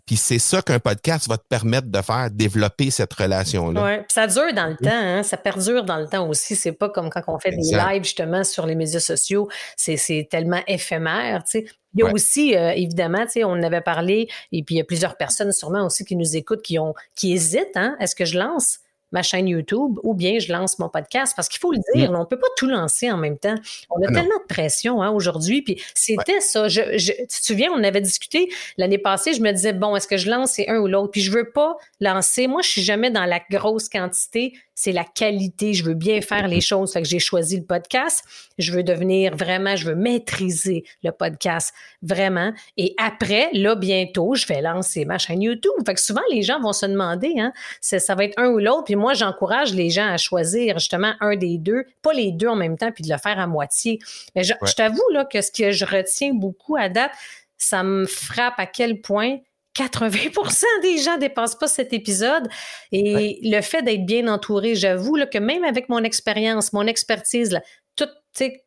[0.05, 3.83] Puis c'est ça qu'un podcast va te permettre de faire, développer cette relation-là.
[3.83, 5.23] Oui, puis ça dure dans le temps, hein?
[5.23, 6.55] ça perdure dans le temps aussi.
[6.55, 9.47] C'est pas comme quand on fait des lives justement sur les médias sociaux,
[9.77, 11.43] c'est tellement éphémère.
[11.45, 11.65] Tu sais.
[11.95, 14.77] Il y a aussi, euh, évidemment, tu sais, on en avait parlé, et puis il
[14.79, 17.75] y a plusieurs personnes sûrement aussi qui nous écoutent, qui ont, qui hésitent.
[17.75, 17.95] Hein?
[17.99, 18.79] Est-ce que je lance?
[19.13, 21.33] Ma chaîne YouTube ou bien je lance mon podcast.
[21.35, 22.15] Parce qu'il faut le dire, mm.
[22.15, 23.55] on ne peut pas tout lancer en même temps.
[23.89, 25.61] On a ah tellement de pression hein, aujourd'hui.
[25.61, 26.67] Puis c'était ça.
[26.67, 30.17] Je, tu te souviens, on avait discuté l'année passée, je me disais, bon, est-ce que
[30.17, 31.11] je lance un ou l'autre?
[31.11, 32.47] Puis je veux pas lancer.
[32.47, 35.73] Moi, je suis jamais dans la grosse quantité c'est la qualité.
[35.73, 36.93] Je veux bien faire les choses.
[36.93, 38.23] Fait que j'ai choisi le podcast.
[38.57, 42.53] Je veux devenir vraiment, je veux maîtriser le podcast vraiment.
[42.77, 45.73] Et après, là, bientôt, je vais lancer ma chaîne YouTube.
[45.85, 48.85] Fait que souvent, les gens vont se demander, hein, ça va être un ou l'autre.
[48.85, 52.55] Puis moi, j'encourage les gens à choisir justement un des deux, pas les deux en
[52.55, 53.99] même temps, puis de le faire à moitié.
[54.35, 57.11] Mais je, je t'avoue, là, que ce que je retiens beaucoup à date,
[57.57, 59.37] ça me frappe à quel point
[59.75, 62.47] 80% des gens ne dépassent pas cet épisode.
[62.91, 67.59] Et le fait d'être bien entouré, j'avoue que même avec mon expérience, mon expertise,
[67.95, 68.07] tout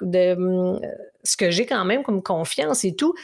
[0.00, 0.80] de, hum,
[1.22, 3.14] ce que j'ai quand même comme confiance et tout,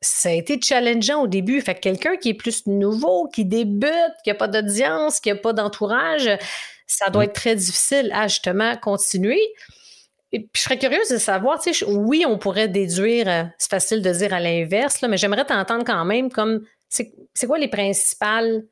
[0.00, 1.60] ça a été challengeant au début.
[1.60, 3.92] Fait que quelqu'un qui est plus nouveau, qui débute,
[4.24, 6.30] qui n'a pas d'audience, qui n'a pas d'entourage,
[6.86, 9.40] ça doit être très difficile à justement continuer.
[10.32, 13.70] Et puis, je serais curieuse de savoir, tu sais, oui, on pourrait déduire, euh, c'est
[13.70, 18.66] facile de dire à l'inverse, mais j'aimerais t'entendre quand même comme c'est quoi les principales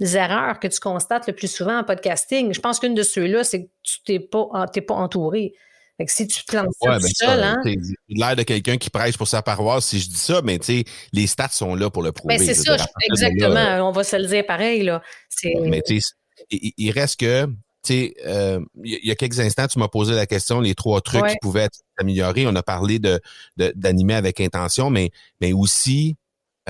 [0.00, 2.52] erreurs que tu constates le plus souvent en podcasting?
[2.52, 5.54] Je pense qu'une de ceux-là, c'est que tu t'es pas, pas entouré.
[6.00, 7.62] Fait que si tu te lances ouais, ben seul, hein?
[8.08, 10.84] l'air de quelqu'un qui prêche pour sa paroisse si je dis ça, mais tu sais,
[11.12, 12.38] les stats sont là pour le prouver.
[12.38, 13.86] Ben c'est ça, exactement.
[13.86, 15.02] on va se le dire pareil, là.
[15.44, 16.14] Mais tu sais,
[16.50, 17.52] il, reste que, tu
[17.82, 21.26] sais, euh, il y a quelques instants, tu m'as posé la question, les trois trucs
[21.26, 22.46] qui pouvaient être améliorés.
[22.46, 23.20] On a parlé de
[23.56, 25.10] d'animer avec intention, mais,
[25.42, 26.16] mais aussi,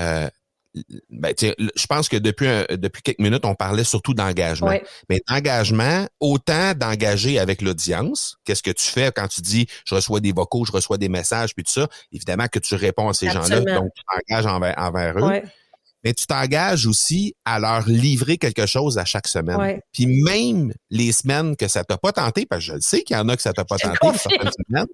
[0.01, 0.27] euh,
[1.09, 2.47] ben, je pense que depuis,
[2.77, 4.73] depuis quelques minutes, on parlait surtout d'engagement.
[5.09, 10.19] Mais d'engagement, autant d'engager avec l'audience, qu'est-ce que tu fais quand tu dis je reçois
[10.19, 13.29] des vocaux, je reçois des messages, puis tout ça, évidemment que tu réponds à ces
[13.29, 15.41] gens-là, donc tu t'engages envers, eux.
[16.03, 19.79] Mais tu t'engages aussi à leur livrer quelque chose à chaque semaine.
[19.91, 23.15] Puis même les semaines que ça t'a pas tenté, parce que je le sais qu'il
[23.15, 24.87] y en a que ça t'a pas tenté, certaines semaines,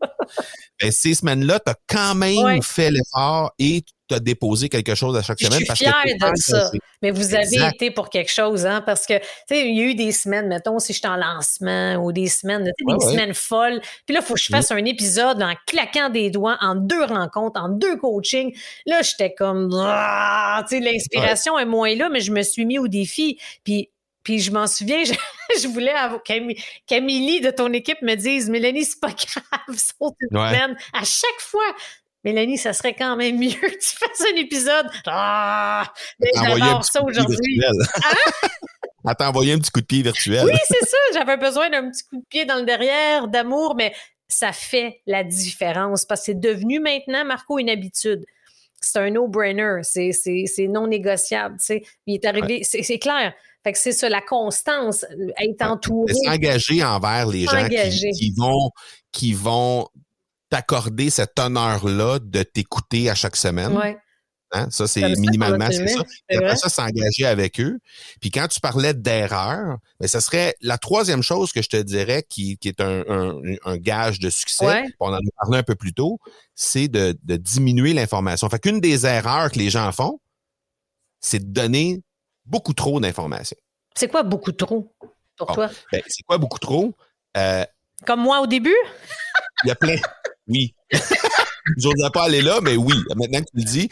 [0.81, 5.15] ben, ces semaines-là, tu as quand même fait l'effort et tu as déposé quelque chose
[5.17, 5.59] à chaque semaine.
[5.59, 6.71] Je suis fière de ça.
[7.01, 9.83] Mais vous avez été pour quelque chose, hein, parce que, tu sais, il y a
[9.83, 13.81] eu des semaines, mettons, si je suis en lancement ou des semaines, des semaines folles.
[14.05, 17.03] Puis là, il faut que je fasse un épisode en claquant des doigts, en deux
[17.03, 18.55] rencontres, en deux coachings.
[18.85, 22.79] Là, j'étais comme, ah, tu sais, l'inspiration est moins là, mais je me suis mis
[22.79, 23.37] au défi.
[23.63, 23.89] Puis
[24.27, 25.03] puis je m'en souviens,
[25.61, 25.93] je, voulais
[26.85, 30.77] qu'Amélie de ton équipe me dise Mélanie, c'est pas grave, saute une semaine.
[30.91, 31.63] À chaque fois,
[32.23, 34.87] Mélanie, ça serait quand même mieux que tu fasses un épisode.
[35.05, 35.91] Ah!
[36.35, 37.61] J'adore ça aujourd'hui.
[39.05, 39.13] Hein?
[39.17, 40.45] T'a envoyé un petit coup de pied virtuel.
[40.45, 40.97] Oui, c'est ça.
[41.13, 43.93] J'avais besoin d'un petit coup de pied dans le derrière, d'amour, mais
[44.27, 48.25] ça fait la différence parce que c'est devenu maintenant, Marco, une habitude.
[48.81, 49.79] C'est un no-brainer.
[49.83, 51.55] C'est non négociable.
[52.05, 53.33] Il est arrivé, c'est clair.
[53.63, 55.05] Fait que c'est ça, la constance,
[55.39, 56.13] être entouré.
[56.25, 58.71] S'engager envers les gens qui, vont,
[59.11, 59.87] qui vont
[60.49, 63.75] t'accorder cet honneur-là de t'écouter à chaque semaine.
[63.75, 63.97] Ouais.
[64.53, 64.69] Hein?
[64.71, 66.03] Ça, c'est minimalement, c'est ça.
[66.29, 67.79] Et après ça, s'engager avec eux.
[68.21, 72.23] Puis quand tu parlais d'erreur, mais ce serait la troisième chose que je te dirais
[72.27, 73.03] qui, qui est un,
[73.65, 76.19] un, gage de succès, on en a parlé un peu plus tôt,
[76.55, 78.49] c'est de, de diminuer l'information.
[78.49, 80.19] Fait qu'une des erreurs que les gens font,
[81.19, 82.01] c'est de donner
[82.45, 83.57] beaucoup trop d'informations.
[83.95, 84.93] C'est quoi beaucoup trop
[85.37, 85.69] pour toi?
[85.91, 86.93] Ben, c'est quoi beaucoup trop?
[87.35, 87.65] Euh,
[88.05, 88.77] Comme moi au début?
[89.63, 89.97] Il y a plein.
[90.47, 90.73] Oui.
[91.77, 93.89] Je n'osais pas aller là, mais oui, maintenant que tu le dis,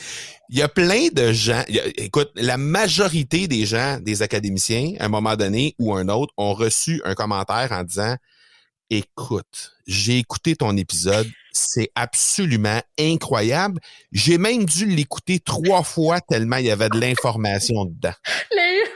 [0.49, 1.61] il y a plein de gens.
[1.97, 6.53] écoute, la majorité des gens, des académiciens, à un moment donné ou un autre, ont
[6.53, 8.15] reçu un commentaire en disant
[8.91, 13.79] Écoute, j'ai écouté ton épisode, c'est absolument incroyable.
[14.11, 18.13] J'ai même dû l'écouter trois fois tellement il y avait de l'information dedans.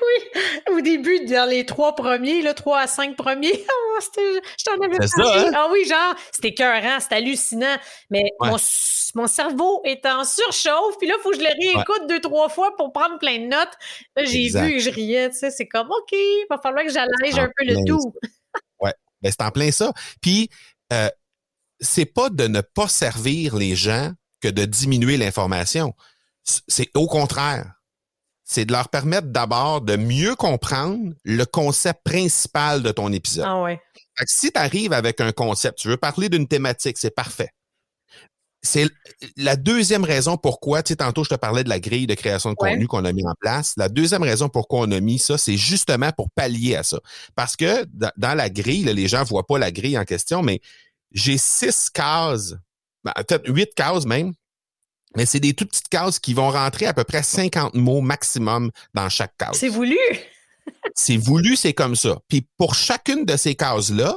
[0.10, 0.42] Oui,
[0.74, 4.98] au début, dans les trois premiers, là, trois à cinq premiers, oh, je t'en avais
[4.98, 5.48] parlé.
[5.48, 5.52] Hein?
[5.56, 7.78] Ah oui, genre, c'était écœurant, c'était hallucinant.
[8.10, 12.22] Mais mon, cerveau est en surchauffe, puis là, il faut que je le réécoute deux,
[12.22, 13.74] trois fois pour prendre plein de notes.
[14.16, 16.92] Là, j'ai vu et je riais, tu sais, c'est comme, OK, il va falloir que
[16.92, 18.14] j'allège un peu le tout.
[18.82, 19.92] ouais, ben, c'est en plein ça.
[20.22, 20.50] Puis,
[20.94, 21.10] euh,
[21.80, 25.94] c'est pas de ne pas servir les gens que de diminuer l'information.
[26.44, 27.79] C'est au contraire
[28.50, 33.46] c'est de leur permettre d'abord de mieux comprendre le concept principal de ton épisode.
[33.48, 33.80] Ah ouais.
[34.26, 37.52] si tu arrives avec un concept, tu veux parler d'une thématique, c'est parfait.
[38.64, 38.90] c'est
[39.38, 42.50] la deuxième raison pourquoi, tu sais, tantôt je te parlais de la grille de création
[42.50, 43.76] de contenu qu'on a mis en place.
[43.78, 46.98] La deuxième raison pourquoi on a mis ça, c'est justement pour pallier à ça.
[47.36, 47.86] Parce que
[48.18, 50.60] dans la grille, les gens voient pas la grille en question, mais
[51.12, 52.56] j'ai six cases,
[53.04, 54.34] ben, peut-être huit cases même,
[55.16, 58.72] mais c'est des toutes petites cases qui vont rentrer à peu près 50 mots maximum
[58.94, 59.58] dans chaque case.
[59.58, 59.98] C'est voulu.
[60.96, 62.20] c'est voulu, c'est comme ça.
[62.28, 64.16] Puis pour chacune de ces cases-là,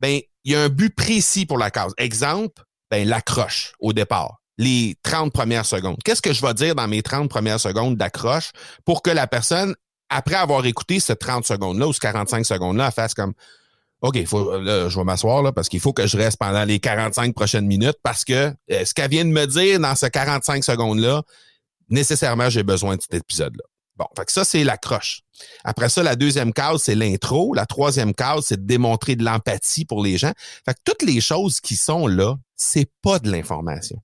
[0.00, 1.92] ben, il y a un but précis pour la case.
[1.96, 5.96] Exemple, ben, l'accroche au départ, les 30 premières secondes.
[6.04, 8.52] Qu'est-ce que je vais dire dans mes 30 premières secondes d'accroche
[8.84, 9.74] pour que la personne,
[10.08, 13.32] après avoir écouté ce 30 secondes-là ou ce 45 secondes-là, fasse comme
[14.02, 17.34] OK, faut, je vais m'asseoir là parce qu'il faut que je reste pendant les 45
[17.34, 21.22] prochaines minutes parce que euh, ce qu'elle vient de me dire dans ces 45 secondes-là,
[21.88, 23.64] nécessairement, j'ai besoin de cet épisode-là.
[23.96, 25.22] Bon, fait que ça, c'est l'accroche.
[25.64, 27.54] Après ça, la deuxième case, c'est l'intro.
[27.54, 30.32] La troisième case, c'est de démontrer de l'empathie pour les gens.
[30.66, 34.02] Fait que toutes les choses qui sont là, c'est pas de l'information.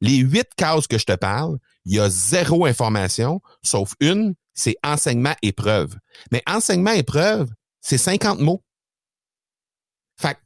[0.00, 4.76] Les huit cases que je te parle, il y a zéro information, sauf une, c'est
[4.84, 5.94] enseignement épreuve.
[6.32, 7.48] Mais enseignement épreuve,
[7.80, 8.64] c'est 50 mots.
[10.16, 10.38] Fait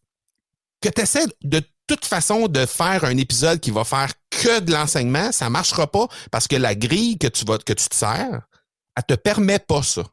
[0.80, 4.72] que tu essaies de toute façon de faire un épisode qui va faire que de
[4.72, 8.46] l'enseignement, ça marchera pas parce que la grille que tu vas, que tu te sers,
[8.96, 10.04] elle te permet pas ça.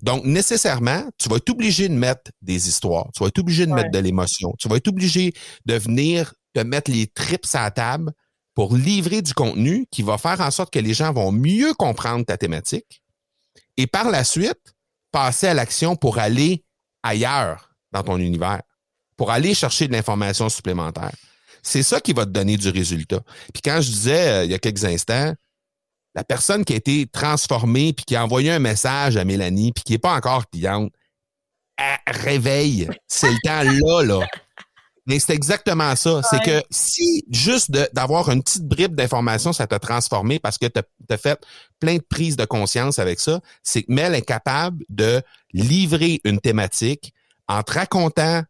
[0.00, 3.72] Donc, nécessairement, tu vas être obligé de mettre des histoires, tu vas être obligé de
[3.72, 5.32] mettre de l'émotion, tu vas être obligé
[5.66, 8.12] de venir te mettre les tripes à la table
[8.54, 12.24] pour livrer du contenu qui va faire en sorte que les gens vont mieux comprendre
[12.24, 13.02] ta thématique
[13.76, 14.74] et par la suite,
[15.10, 16.64] passer à l'action pour aller
[17.02, 18.62] ailleurs dans ton univers,
[19.16, 21.12] pour aller chercher de l'information supplémentaire.
[21.62, 23.20] C'est ça qui va te donner du résultat.
[23.52, 25.34] Puis quand je disais euh, il y a quelques instants,
[26.14, 29.84] la personne qui a été transformée puis qui a envoyé un message à Mélanie puis
[29.84, 30.92] qui n'est pas encore cliente,
[31.78, 32.88] elle réveille.
[33.06, 34.26] C'est le temps là, là.
[35.06, 36.22] Mais c'est exactement ça.
[36.22, 40.80] C'est que si juste d'avoir une petite bribe d'information, ça t'a transformé parce que tu
[41.10, 41.44] as, fait
[41.80, 45.20] plein de prises de conscience avec ça, c'est que Mel est capable de
[45.52, 47.12] livrer une thématique
[47.52, 48.42] en te racontant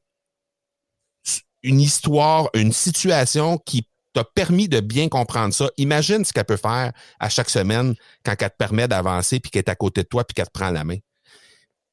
[1.63, 5.71] une histoire, une situation qui t'a permis de bien comprendre ça.
[5.77, 7.95] Imagine ce qu'elle peut faire à chaque semaine
[8.25, 10.53] quand elle te permet d'avancer puis qu'elle est à côté de toi puis qu'elle te
[10.53, 10.99] prend la main.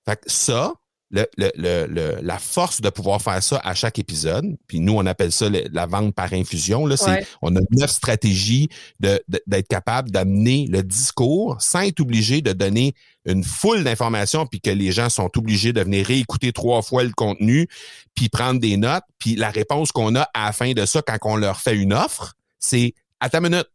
[0.07, 0.73] Fait que ça,
[1.11, 5.05] le, le, le, la force de pouvoir faire ça à chaque épisode, puis nous, on
[5.05, 6.85] appelle ça la vente par infusion.
[6.85, 12.41] Là, c'est, On a neuf stratégies de, d'être capable d'amener le discours sans être obligé
[12.41, 12.93] de donner
[13.25, 17.11] une foule d'informations, puis que les gens sont obligés de venir réécouter trois fois le
[17.11, 17.67] contenu,
[18.15, 19.03] puis prendre des notes.
[19.17, 21.93] Puis la réponse qu'on a à la fin de ça, quand on leur fait une
[21.93, 23.67] offre, c'est à ta minute.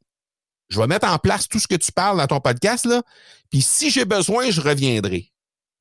[0.71, 3.03] Je vais mettre en place tout ce que tu parles dans ton podcast, là,
[3.51, 5.31] puis si j'ai besoin, je reviendrai.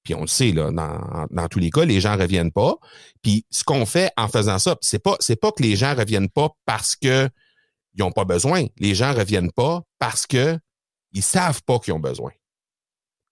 [0.03, 2.75] Puis on le sait, là, dans, dans tous les cas, les gens reviennent pas.
[3.21, 6.29] Puis ce qu'on fait en faisant ça, c'est pas, c'est pas que les gens reviennent
[6.29, 7.29] pas parce que
[7.95, 8.65] ils n'ont pas besoin.
[8.77, 10.57] Les gens reviennent pas parce que
[11.13, 12.31] ils savent pas qu'ils ont besoin.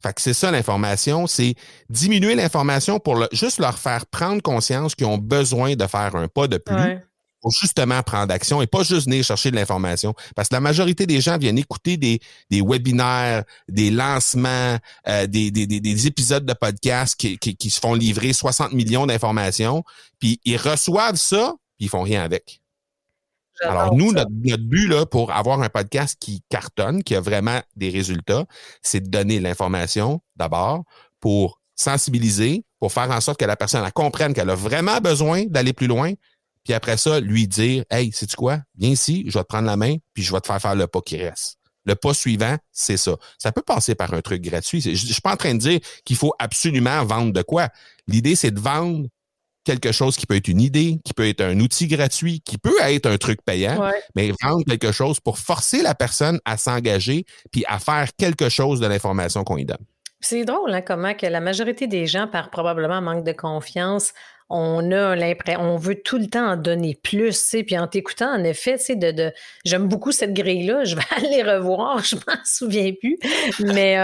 [0.03, 1.55] Fait que c'est ça l'information, c'est
[1.89, 6.47] diminuer l'information pour juste leur faire prendre conscience qu'ils ont besoin de faire un pas
[6.47, 7.01] de plus
[7.41, 10.13] pour justement prendre action et pas juste venir chercher de l'information.
[10.35, 12.19] Parce que la majorité des gens viennent écouter des,
[12.49, 14.77] des webinaires, des lancements,
[15.07, 19.05] euh, des, des, des, épisodes de podcast qui, qui, qui se font livrer 60 millions
[19.05, 19.83] d'informations,
[20.19, 22.61] puis ils reçoivent ça, puis ils font rien avec.
[23.63, 27.59] Alors, nous, notre, notre, but là, pour avoir un podcast qui cartonne, qui a vraiment
[27.75, 28.45] des résultats,
[28.81, 30.83] c'est de donner l'information d'abord
[31.19, 35.73] pour sensibiliser, pour faire en sorte que la personne comprenne qu'elle a vraiment besoin d'aller
[35.73, 36.13] plus loin,
[36.63, 38.59] puis après ça, lui dire Hey, sais-tu quoi?
[38.77, 40.87] Viens ici, je vais te prendre la main, puis je vais te faire faire le
[40.87, 41.57] pas qui reste.
[41.85, 43.15] Le pas suivant, c'est ça.
[43.39, 44.81] Ça peut passer par un truc gratuit.
[44.81, 47.69] Je ne suis pas en train de dire qu'il faut absolument vendre de quoi.
[48.07, 49.07] L'idée, c'est de vendre
[49.63, 52.79] quelque chose qui peut être une idée, qui peut être un outil gratuit, qui peut
[52.81, 57.63] être un truc payant, mais vendre quelque chose pour forcer la personne à s'engager puis
[57.67, 59.85] à faire quelque chose de l'information qu'on lui donne.
[60.23, 64.13] C'est drôle, hein, comment que la majorité des gens, par probablement manque de confiance,
[64.51, 68.43] on a l'impression, on veut tout le temps en donner plus, puis en t'écoutant, en
[68.43, 68.77] effet,
[69.65, 73.17] j'aime beaucoup cette grille-là, je vais aller revoir, je m'en souviens plus,
[73.59, 73.97] mais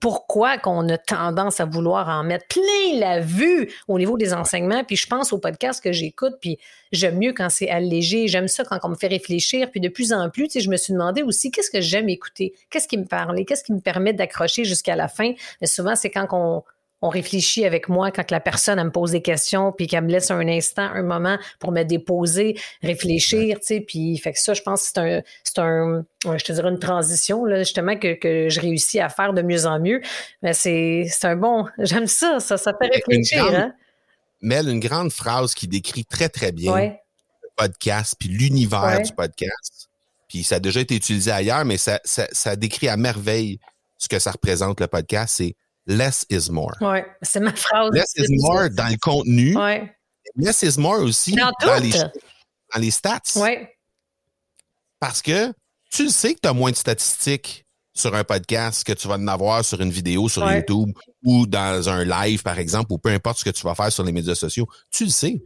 [0.00, 4.84] pourquoi qu'on a tendance à vouloir en mettre plein la vue au niveau des enseignements,
[4.84, 6.58] puis je pense au podcast que j'écoute, puis
[6.92, 10.12] j'aime mieux quand c'est allégé, j'aime ça quand on me fait réfléchir, puis de plus
[10.12, 13.44] en plus, je me suis demandé aussi qu'est-ce que j'aime écouter, qu'est-ce qui me parle,
[13.44, 16.62] qu'est-ce qui me permet d'accrocher jusqu'à la fin, mais souvent c'est quand on
[17.02, 20.30] on réfléchit avec moi quand la personne me pose des questions puis qu'elle me laisse
[20.30, 24.62] un instant, un moment pour me déposer, réfléchir, tu sais, puis fait que ça, je
[24.62, 28.48] pense que c'est un, c'est un, je te dirais une transition là, justement que, que
[28.48, 30.00] je réussis à faire de mieux en mieux.
[30.42, 33.44] Mais c'est, c'est un bon, j'aime ça, ça, ça fait réfléchir.
[33.44, 33.74] Grande, hein?
[34.40, 36.96] Mel, une grande phrase qui décrit très très bien
[37.56, 39.88] podcast, puis l'univers du podcast.
[40.28, 43.58] Puis ça a déjà été utilisé ailleurs, mais ça, ça, décrit à merveille
[43.98, 45.36] ce que ça représente le podcast.
[45.38, 45.56] C'est
[45.86, 46.74] less is more.
[46.80, 47.90] Oui, c'est ma phrase.
[47.92, 49.56] Less is more dans le contenu.
[49.56, 49.92] Ouais.
[50.36, 53.20] Less is more aussi dans, les, dans les stats.
[53.36, 53.66] Oui.
[55.00, 55.52] Parce que
[55.90, 57.64] tu le sais que tu as moins de statistiques
[57.94, 60.90] sur un podcast que tu vas en avoir sur une vidéo sur YouTube
[61.24, 64.04] ou dans un live, par exemple, ou peu importe ce que tu vas faire sur
[64.04, 64.66] les médias sociaux.
[64.90, 65.42] Tu le sais.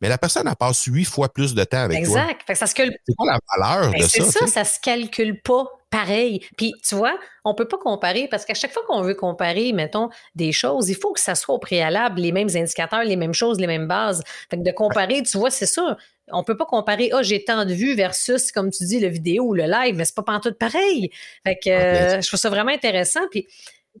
[0.00, 2.30] Mais la personne, elle passe huit fois plus de temps avec toi.
[2.30, 2.42] Exact.
[2.46, 4.08] C'est quoi la valeur ben, de ça?
[4.08, 6.46] C'est ça, ça se calcule pas pareil.
[6.56, 10.08] Puis, tu vois, on peut pas comparer parce qu'à chaque fois qu'on veut comparer, mettons,
[10.34, 13.58] des choses, il faut que ça soit au préalable les mêmes indicateurs, les mêmes choses,
[13.58, 14.22] les mêmes bases.
[14.50, 15.96] Fait que de comparer, tu vois, c'est ça.
[16.30, 19.08] On peut pas comparer, ah, oh, j'ai tant de vues versus, comme tu dis, le
[19.08, 21.10] vidéo ou le live, mais c'est pas tout pareil.
[21.46, 23.26] Fait que euh, je trouve ça vraiment intéressant.
[23.30, 23.46] Puis,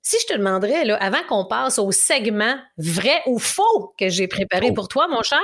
[0.02, 4.28] si je te demanderais, là, avant qu'on passe au segment vrai ou faux que j'ai
[4.28, 5.40] préparé pour toi, mon cher,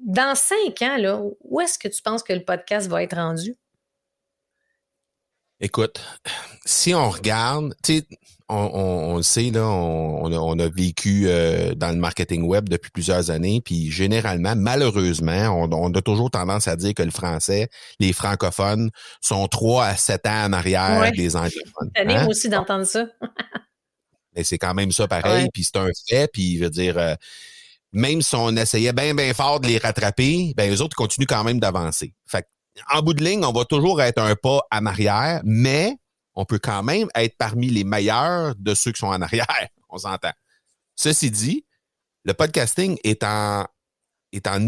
[0.00, 3.54] dans cinq ans, là, où est-ce que tu penses que le podcast va être rendu?
[5.64, 5.98] Écoute,
[6.66, 8.06] si on regarde, tu sais,
[8.50, 13.62] on, le sait, là, on, a, vécu euh, dans le marketing web depuis plusieurs années,
[13.64, 18.90] puis généralement, malheureusement, on, a toujours tendance à dire que le français, les francophones,
[19.22, 21.90] sont trois à sept ans en arrière des anglophones.
[21.96, 22.28] C'est hein?
[22.28, 23.06] aussi d'entendre ça.
[24.36, 27.14] Mais c'est quand même ça pareil, puis c'est un fait, puis je veux dire, euh,
[27.94, 31.44] même si on essayait bien, bien fort de les rattraper, ben eux autres continuent quand
[31.44, 32.12] même d'avancer.
[32.26, 32.44] Fait
[32.92, 35.96] en bout de ligne, on va toujours être un pas en arrière, mais
[36.34, 39.46] on peut quand même être parmi les meilleurs de ceux qui sont en arrière.
[39.88, 40.32] On s'entend.
[40.96, 41.64] Ceci dit,
[42.24, 43.66] le podcasting est en,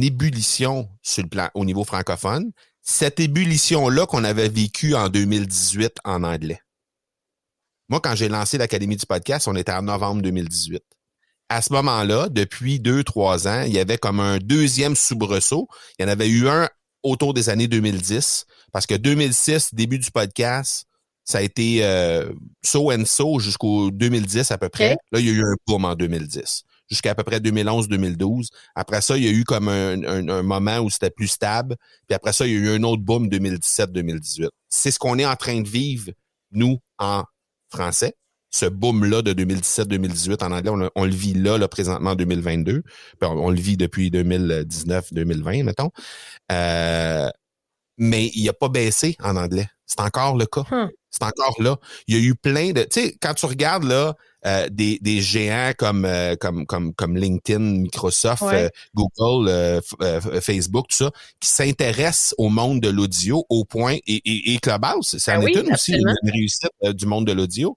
[0.01, 2.53] ébullition sur le plan au niveau francophone.
[2.83, 6.61] Cette ébullition-là qu'on avait vécue en 2018 en anglais.
[7.89, 10.85] Moi, quand j'ai lancé l'Académie du podcast, on était en novembre 2018
[11.49, 15.69] à ce moment-là, depuis deux, trois ans, il y avait comme un deuxième soubresaut.
[15.99, 16.69] Il y en avait eu un
[17.03, 20.87] autour des années 2010, parce que 2006, début du podcast,
[21.25, 22.33] ça a été euh,
[22.63, 24.97] so and so jusqu'au 2010 à peu près.
[25.13, 28.49] Là, il y a eu un boom en 2010, jusqu'à à peu près 2011-2012.
[28.75, 31.77] Après ça, il y a eu comme un, un moment où c'était plus stable.
[32.07, 34.49] Puis après ça, il y a eu un autre boom 2017-2018.
[34.69, 36.13] C'est ce qu'on est en train de vivre,
[36.53, 37.25] nous, en
[37.71, 38.15] français
[38.57, 42.83] ce boom-là de 2017-2018 en anglais, on, le vit là, là, présentement en 2022.
[43.23, 45.91] on, le vit depuis 2019-2020, mettons.
[46.51, 47.29] Euh,
[47.99, 49.69] mais il n'a pas baissé en anglais.
[49.85, 50.65] C'est encore le cas.
[50.71, 50.89] Hmm.
[51.11, 51.77] C'est encore là.
[52.09, 52.83] Il y a eu plein de.
[52.83, 57.17] Tu sais, quand tu regardes là euh, des, des, géants comme, euh, comme, comme, comme
[57.17, 58.45] LinkedIn, Microsoft,
[58.95, 59.81] Google,
[60.41, 65.39] Facebook, tout ça, qui s'intéressent au monde de l'audio au point et, et, Clubhouse, ça
[65.39, 67.77] ben en est aussi une réussite du monde de l'audio.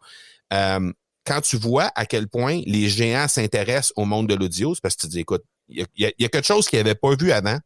[0.54, 0.92] Euh,
[1.26, 4.96] quand tu vois à quel point les géants s'intéressent au monde de l'audio, c'est parce
[4.96, 7.60] que tu te dis, écoute, il y, a, quelque chose qu'ils n'avaient pas vu avant,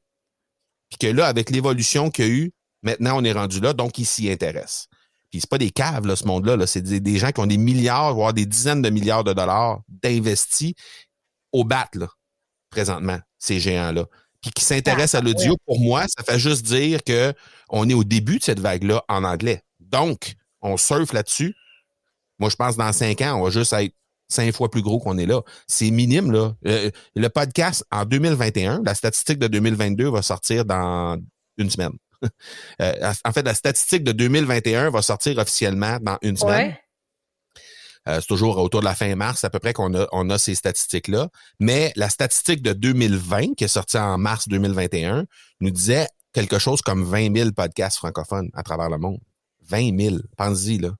[0.90, 3.98] puis que là, avec l'évolution qu'il y a eu, maintenant on est rendu là, donc
[3.98, 4.88] ils s'y intéressent.
[5.32, 7.58] Puis c'est pas des caves, là, ce monde-là, -là, c'est des, gens qui ont des
[7.58, 10.76] milliards, voire des dizaines de milliards de dollars d'investis
[11.54, 12.10] au bat, là,
[12.70, 14.06] présentement, ces géants-là.
[14.42, 17.34] Puis qui s'intéressent à l'audio, pour moi, ça fait juste dire que
[17.70, 19.62] on est au début de cette vague-là en anglais.
[19.80, 21.56] Donc, on surfe là-dessus,
[22.44, 23.94] moi, je pense que dans cinq ans, on va juste être
[24.28, 25.42] cinq fois plus gros qu'on est là.
[25.66, 26.54] C'est minime, là.
[26.68, 31.18] Euh, le podcast, en 2021, la statistique de 2022 va sortir dans
[31.58, 31.94] une semaine.
[32.82, 36.76] Euh, en fait, la statistique de 2021 va sortir officiellement dans une semaine.
[38.08, 40.38] Euh, c'est toujours autour de la fin mars à peu près qu'on a, on a
[40.38, 41.28] ces statistiques-là.
[41.60, 45.26] Mais la statistique de 2020, qui est sortie en mars 2021,
[45.60, 49.20] nous disait quelque chose comme 20 000 podcasts francophones à travers le monde.
[49.68, 50.92] 20 000, pensez-y, là.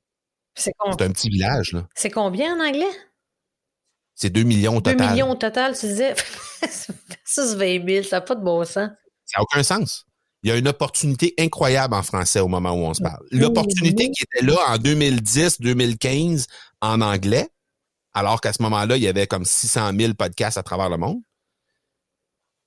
[0.56, 1.88] C'est un petit village, là.
[1.96, 2.92] C'est combien en anglais?
[4.16, 4.98] C'est 2 millions au total.
[4.98, 6.14] 2 millions au total, tu disais.
[7.26, 8.90] c'est 20 000, ça n'a pas de bon sens.
[9.26, 10.06] Ça n'a aucun sens.
[10.44, 13.26] Il y a une opportunité incroyable en français au moment où on se parle.
[13.32, 16.48] L'opportunité qui était là en 2010, 2015
[16.82, 17.48] en anglais,
[18.14, 21.22] alors qu'à ce moment-là, il y avait comme 600 000 podcasts à travers le monde.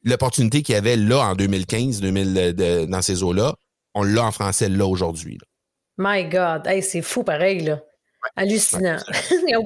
[0.02, 3.54] L'opportunité qu'il y avait là en 2015, 2000, dans ces eaux-là,
[3.94, 5.38] on l'a en français là aujourd'hui.
[5.98, 7.80] My God, c'est fou pareil, là.
[8.34, 8.98] Hallucinant.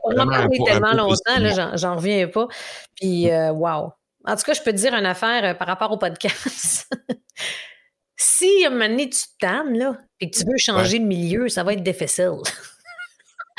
[0.05, 2.47] on en parler tellement longtemps, là, j'en reviens pas.
[2.97, 3.31] Puis, mm.
[3.31, 3.93] euh, wow.
[4.27, 6.93] En tout cas, je peux te dire une affaire euh, par rapport au podcast.
[8.17, 11.05] si à un moment donné, tu te tannes, là, et que tu veux changer de
[11.05, 12.37] milieu, ça va être difficile.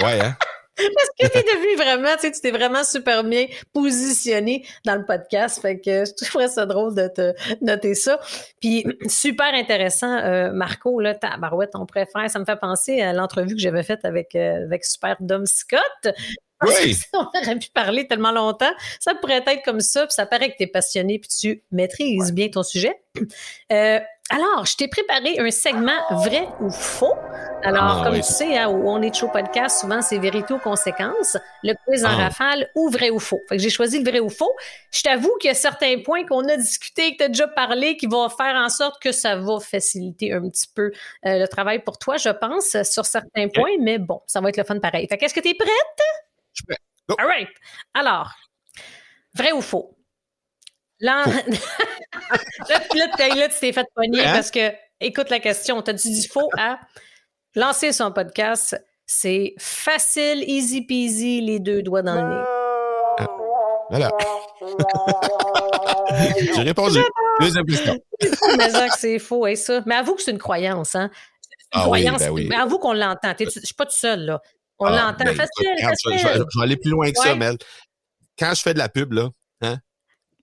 [0.03, 0.37] ouais, hein?
[0.77, 4.95] Parce que tu es devenu vraiment, tu sais, tu t'es vraiment super bien positionné dans
[4.95, 5.61] le podcast.
[5.61, 8.19] Fait que je trouverais ça drôle de te noter ça.
[8.59, 12.29] Puis super intéressant, euh, Marco, là, ta barouette, on préfère.
[12.29, 16.15] Ça me fait penser à l'entrevue que j'avais faite avec, euh, avec Super Dom Scott.
[16.63, 16.95] Oui.
[17.13, 18.71] on aurait pu parler tellement longtemps.
[18.99, 22.31] Ça pourrait être comme ça, puis ça paraît que tu es passionné, puis tu maîtrises
[22.31, 23.01] bien ton sujet.
[23.71, 23.99] Euh,
[24.31, 27.13] alors, je t'ai préparé un segment vrai ou faux.
[27.63, 28.21] Alors, Ah, comme oui.
[28.21, 31.37] tu sais, hein, où on est de show podcast, souvent c'est vérité ou conséquence.
[31.63, 32.15] Le quiz en Ah.
[32.23, 33.39] rafale ou vrai ou faux.
[33.47, 34.51] Fait que j'ai choisi le vrai ou faux.
[34.91, 37.97] Je t'avoue qu'il y a certains points qu'on a discutés, que tu as déjà parlé,
[37.97, 40.91] qui vont faire en sorte que ça va faciliter un petit peu
[41.25, 44.57] euh, le travail pour toi, je pense, sur certains points, mais bon, ça va être
[44.57, 45.07] le fun pareil.
[45.07, 45.69] Fait qu'est-ce que tu es prête?
[46.53, 46.77] Je suis prêt.
[47.09, 47.15] Go.
[47.19, 47.49] All right.
[47.93, 48.31] Alors,
[49.35, 49.95] vrai ou faux?
[51.01, 51.25] Là,
[52.69, 54.33] là, là, t'as- là, tu t'es fait pogner Hein?
[54.33, 56.79] parce que, écoute la question, t'as dit faux à
[57.55, 58.79] lancer son podcast?
[59.05, 63.27] C'est facile, easy peasy, les deux doigts dans le nez.
[63.89, 64.09] Voilà.
[66.55, 66.99] J'ai répondu.
[67.39, 67.97] Deuxième question.
[68.57, 69.81] Mais c'est faux, et ça.
[69.85, 71.09] Mais avoue que c'est une croyance, hein?
[71.41, 72.19] C'est une Ah oui, croyance.
[72.19, 72.47] ben oui.
[72.49, 73.33] Mais avoue qu'on l'entend.
[73.33, 74.41] T'es- Je suis pas tout seul, là.
[74.79, 75.25] On Ah, l'entend.
[75.25, 76.17] ben, facile, facile.
[76.17, 77.35] je vais aller plus loin que ça.
[77.35, 77.57] Mel.
[78.39, 79.31] Quand je fais de la pub, là, hein,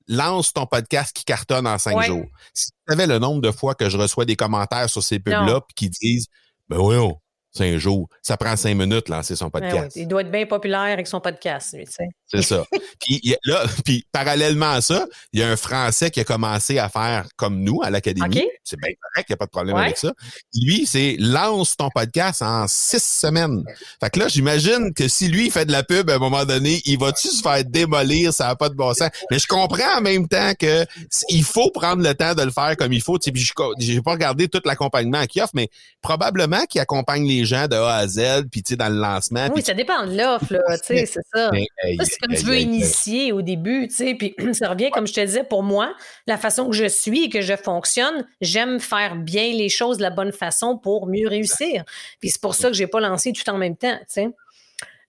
[0.08, 2.06] lance ton podcast qui cartonne en cinq Ouais.
[2.06, 2.26] jours.
[2.54, 5.60] Si tu savais le nombre de fois que je reçois des commentaires sur ces pubs-là
[5.76, 6.26] qui disent
[6.68, 7.20] Ben voyons,
[7.52, 9.96] cinq jours, ça prend cinq minutes lancer son Ben oui, podcast.
[9.96, 12.08] il doit être bien populaire avec son podcast, lui, tu sais.
[12.30, 12.64] C'est ça.
[13.00, 16.20] puis il y a- là, puis parallèlement à ça, il y a un Français qui
[16.20, 18.38] a commencé à faire comme nous à l'académie.
[18.40, 18.44] OK.
[18.64, 19.84] C'est bien correct, il n'y a pas de problème Ouais.
[19.84, 20.12] avec ça.
[20.54, 23.64] Lui, c'est lance ton podcast en six semaines.
[24.02, 26.44] Fait que là, j'imagine que si lui il fait de la pub à un moment
[26.44, 29.08] donné, il va-tu se faire démolir, ça n'a pas de bon sens.
[29.30, 30.84] Mais je comprends en même temps que
[31.30, 33.18] il faut prendre le temps de le faire comme il faut.
[33.18, 33.48] Tu sais, puis
[33.78, 35.68] j'ai pas regardé tout l'accompagnement qu'il offre, mais
[36.02, 39.48] probablement qu'il accompagne les gens de A à Z, puis tu sais, dans le lancement.
[39.54, 41.50] Oui, ça dépend de l'offre, là, tu sais, c'est ça.
[41.52, 45.12] Mais, hey, comme tu veux initier au début, tu sais, puis ça revient, comme je
[45.12, 45.94] te disais, pour moi,
[46.26, 50.02] la façon que je suis et que je fonctionne, j'aime faire bien les choses de
[50.02, 51.84] la bonne façon pour mieux réussir.
[52.20, 54.28] Puis c'est pour ça que j'ai pas lancé tout en même temps, tu sais.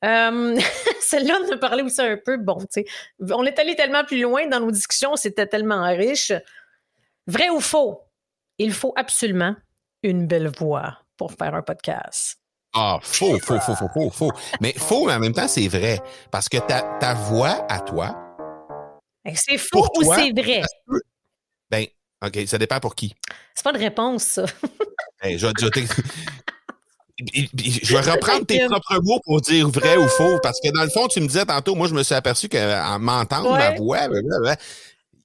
[0.06, 0.58] Euh,
[1.02, 2.86] Celle-là, on a parlé aussi un peu, bon, tu sais,
[3.20, 6.32] on est allé tellement plus loin dans nos discussions, c'était tellement riche.
[7.28, 8.02] Vrai ou faux?
[8.58, 9.56] Il faut absolument
[10.04, 12.39] une belle voix pour faire un podcast.
[12.74, 14.32] Ah, faux, faux, faux, faux, faux, faux.
[14.62, 16.00] Mais faux, mais en même temps, c'est vrai.
[16.32, 18.16] Parce que ta, ta voix à toi,
[19.26, 20.62] que C'est faux ou c'est vrai?
[21.70, 21.86] ben,
[22.26, 23.16] OK, ça dépend pour qui.
[23.56, 24.46] C'est pas de réponse, ça.
[25.22, 26.02] Ben, je, vais- je vais t'ex-
[27.84, 30.90] je vais reprendre tes propres mots pour dire vrai ou faux, parce que dans le
[30.90, 34.08] fond, tu me disais tantôt, moi, je me suis aperçu qu'en m'entendre, ma voix,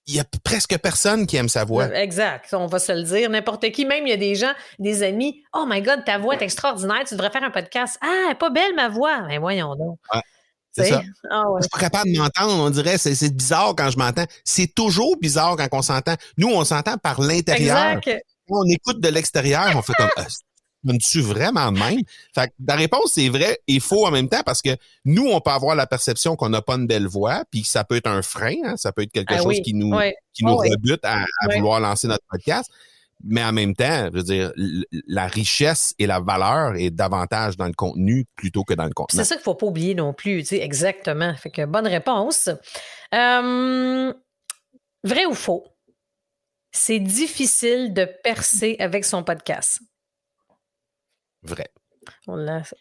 [0.06, 1.86] il y a presque personne qui aime sa voix.
[1.94, 3.30] Exact, on va se le dire.
[3.30, 5.42] N'importe qui, même il y a des gens, des amis.
[5.54, 7.98] Oh my God, ta voix est extraordinaire, tu devrais faire un podcast.
[8.02, 9.22] Ah, elle est pas belle ma voix.
[9.22, 9.98] Mais voyons donc.
[10.12, 10.20] Ouais,
[10.72, 11.02] c'est ça.
[11.30, 11.60] Ah ouais.
[11.60, 14.26] Je suis pas capable de m'entendre, on dirait, c'est c'est bizarre quand je m'entends.
[14.44, 16.14] C'est toujours bizarre quand on s'entend.
[16.36, 18.00] Nous, on s'entend par l'intérieur.
[18.04, 20.10] Quand on écoute de l'extérieur, on fait comme
[20.88, 22.00] ah, tu vraiment de même?
[22.34, 25.40] Fait que la réponse, c'est vrai et faux en même temps parce que nous, on
[25.40, 28.22] peut avoir la perception qu'on n'a pas une belle voix, puis ça peut être un
[28.22, 29.96] frein, hein, ça peut être quelque Ah chose oui, qui nous,
[30.32, 30.70] qui nous Ah oui.
[30.70, 31.24] rebute à,
[31.54, 32.70] vouloir lancer notre podcast.
[33.26, 34.52] Mais en même temps, je veux dire,
[35.06, 39.16] la richesse et la valeur est davantage dans le contenu plutôt que dans le contenu.
[39.18, 41.34] C'est ça qu'il faut pas oublier non plus, tu sais, exactement.
[41.36, 42.50] Fait que bonne réponse.
[43.14, 44.12] Euh,
[45.04, 45.64] vrai ou faux?
[46.72, 49.78] C'est difficile de percer avec son podcast.
[51.44, 51.70] Vrai.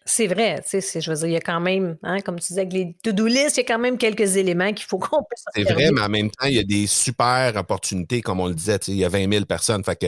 [0.05, 2.47] C'est vrai, tu sais, je veux dire, il y a quand même, hein, comme tu
[2.47, 5.23] disais, avec les to-do list, il y a quand même quelques éléments qu'il faut qu'on
[5.23, 8.47] puisse C'est vrai, mais en même temps, il y a des super opportunités, comme on
[8.47, 9.83] le disait, tu sais, il y a 20 000 personnes.
[9.83, 10.07] Fait que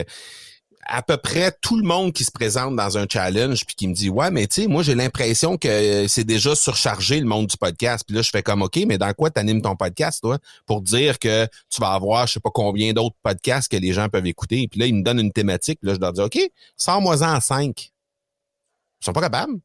[0.88, 3.92] à peu près tout le monde qui se présente dans un challenge puis qui me
[3.92, 7.56] dit ouais mais tu sais moi j'ai l'impression que c'est déjà surchargé le monde du
[7.56, 10.82] podcast puis là je fais comme ok mais dans quoi t'animes ton podcast toi pour
[10.82, 14.26] dire que tu vas avoir je sais pas combien d'autres podcasts que les gens peuvent
[14.26, 14.68] écouter.
[14.70, 15.80] Puis là ils me donnent une thématique.
[15.80, 16.38] Puis là je leur dis ok
[16.76, 17.90] sors-moi-en en cinq
[19.00, 19.58] ils sont pas capables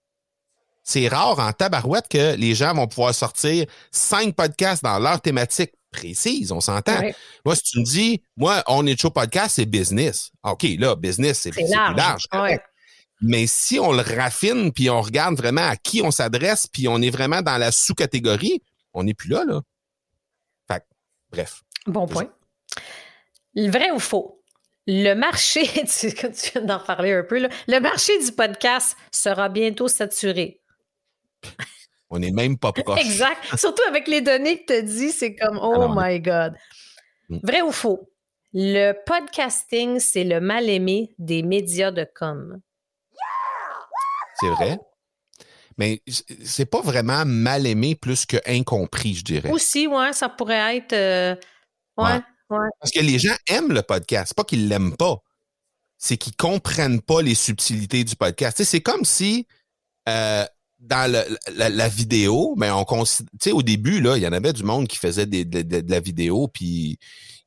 [0.84, 5.74] c'est rare en tabarouette que les gens vont pouvoir sortir cinq podcasts dans leur thématique
[5.92, 7.00] précise, on s'entend.
[7.00, 7.16] Ouais.
[7.46, 10.32] Moi, si tu me dis, moi, on est chaud podcast, c'est business.
[10.44, 12.26] OK, là, business, c'est plus large.
[12.34, 12.60] Ouais.
[13.22, 17.02] Mais si on le raffine, puis on regarde vraiment à qui on s'adresse, puis on
[17.02, 18.64] est vraiment dans la sous-catégorie,
[18.94, 19.62] on n'est plus là, là.
[20.68, 20.84] Fait
[21.30, 21.62] bref.
[21.86, 22.30] Bon point.
[23.54, 24.41] Le vrai ou faux?
[24.94, 26.08] Le marché, tu,
[26.54, 30.60] viens d'en parler un peu, là, le marché du podcast sera bientôt saturé.
[32.10, 33.00] On n'est même pas proche.
[33.00, 33.58] Exact.
[33.58, 36.56] Surtout avec les données que tu as dit, c'est comme Oh Alors, my God.
[37.30, 37.40] Mm.
[37.42, 38.12] Vrai ou faux?
[38.54, 42.60] Le podcasting, c'est le mal-aimé des médias de com.
[44.42, 44.78] C'est vrai.
[45.78, 46.02] Mais
[46.44, 49.52] c'est pas vraiment mal aimé plus que incompris, je dirais.
[49.52, 50.92] Aussi, ouais, ça pourrait être.
[50.92, 51.34] euh,
[51.96, 52.20] ouais, Ouais.
[52.80, 54.34] Parce que les gens aiment le podcast.
[54.34, 55.18] Pas qu'ils l'aiment pas.
[55.98, 58.64] C'est qu'ils comprennent pas les subtilités du podcast.
[58.64, 59.48] C'est comme si
[60.10, 60.46] euh,
[60.82, 61.12] dans
[61.56, 64.98] la, vidéo, mais on sais, au début, là, il y en avait du monde qui
[64.98, 66.98] faisait des, de, la vidéo, puis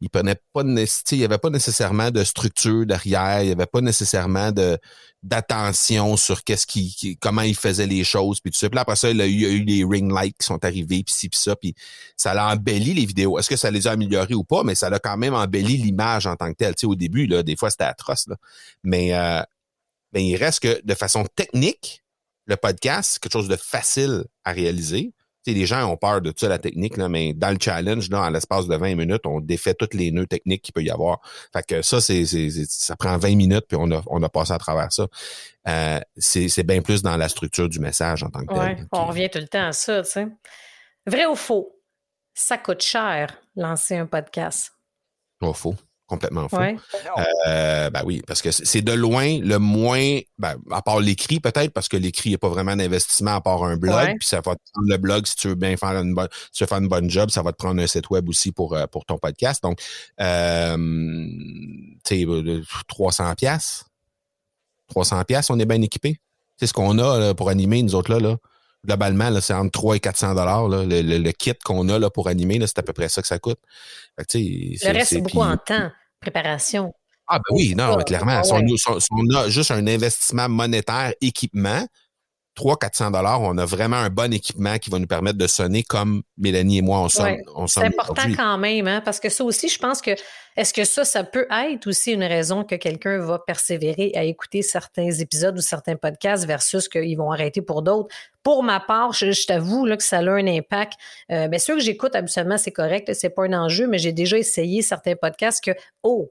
[0.01, 3.81] il prenait pas il y avait pas nécessairement de structure derrière, il y avait pas
[3.81, 4.79] nécessairement de
[5.23, 8.69] d'attention sur qu'est-ce qui, comment il faisait les choses puis tout ça.
[8.69, 11.31] Puis après ça, il y a eu, les ring lights qui sont arrivés puis ci
[11.31, 11.75] puis ça puis
[12.15, 13.39] ça a embelli les vidéos.
[13.39, 14.63] Est-ce que ça les a améliorés ou pas?
[14.65, 16.75] Mais ça a quand même embelli l'image en tant que telle.
[16.75, 18.37] Tu sais, au début là, des fois c'était atroce là.
[18.83, 19.43] Mais euh,
[20.13, 22.04] mais il reste que de façon technique,
[22.47, 25.13] le podcast, c'est quelque chose de facile à réaliser.
[25.45, 28.23] sais, les gens ont peur de ça, la technique, là, mais dans le challenge, là,
[28.23, 31.21] en l'espace de 20 minutes, on défait toutes les nœuds techniques qu'il peut y avoir.
[31.53, 34.59] Fait que ça, c'est, ça prend 20 minutes, puis on a, on a passé à
[34.59, 35.07] travers ça.
[35.69, 38.87] Euh, c'est, bien plus dans la structure du message en tant que tel.
[38.93, 40.27] On revient tout le temps à ça, tu sais.
[41.07, 41.79] Vrai ou faux?
[42.35, 44.73] Ça coûte cher, lancer un podcast.
[45.41, 45.77] Oh, faux
[46.15, 46.59] complètement faux.
[46.59, 51.73] Euh, ben oui, parce que c'est de loin le moins, ben, à part l'écrit peut-être,
[51.73, 54.61] parce que l'écrit n'est pas vraiment d'investissement à part un blog, puis ça va te
[54.73, 56.89] prendre le blog si tu veux bien faire une bonne, si tu veux faire une
[56.89, 59.63] bonne job, ça va te prendre un site web aussi pour euh, pour ton podcast.
[59.63, 59.81] Donc,
[60.21, 60.77] euh,
[62.05, 62.27] tu sais,
[62.89, 63.85] 300 pièces,
[64.89, 66.21] 300 pièces, on est bien équipé.
[66.57, 68.37] C'est ce qu'on a pour animer nous autres là là
[68.85, 70.69] globalement, là, c'est entre 3 et 400 dollars.
[70.69, 73.39] Le, le, kit qu'on a là, pour animer, c'est à peu près ça que ça
[73.39, 73.59] coûte.
[74.19, 75.91] le reste, c'est beaucoup en temps,
[76.25, 76.93] préparation.
[77.27, 78.43] Ah ben oui, non, clairement.
[78.43, 81.87] Si, on, a juste un investissement monétaire, équipement,
[82.57, 86.23] 300-400 dollars, on a vraiment un bon équipement qui va nous permettre de sonner comme
[86.39, 87.39] Mélanie et moi on sonne.
[87.67, 90.13] c'est important quand même, hein, parce que ça aussi, je pense que
[90.57, 94.63] est-ce que ça, ça peut être aussi une raison que quelqu'un va persévérer à écouter
[94.63, 98.15] certains épisodes ou certains podcasts versus qu'ils vont arrêter pour d'autres?
[98.45, 100.93] Pour ma part, je, t'avoue là, que ça a un impact.
[101.33, 104.39] Euh, bien sûr que j'écoute habituellement, c'est correct, c'est pas un enjeu, mais j'ai déjà
[104.39, 105.73] essayé certains podcasts que,
[106.05, 106.31] oh,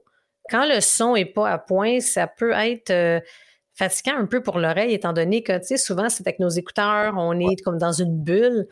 [0.50, 3.20] quand le son est pas à point, ça peut être euh,
[3.74, 7.14] fatigant un peu pour l'oreille, étant donné que, tu sais, souvent, c'est avec nos écouteurs,
[7.16, 8.66] on est comme dans une bulle.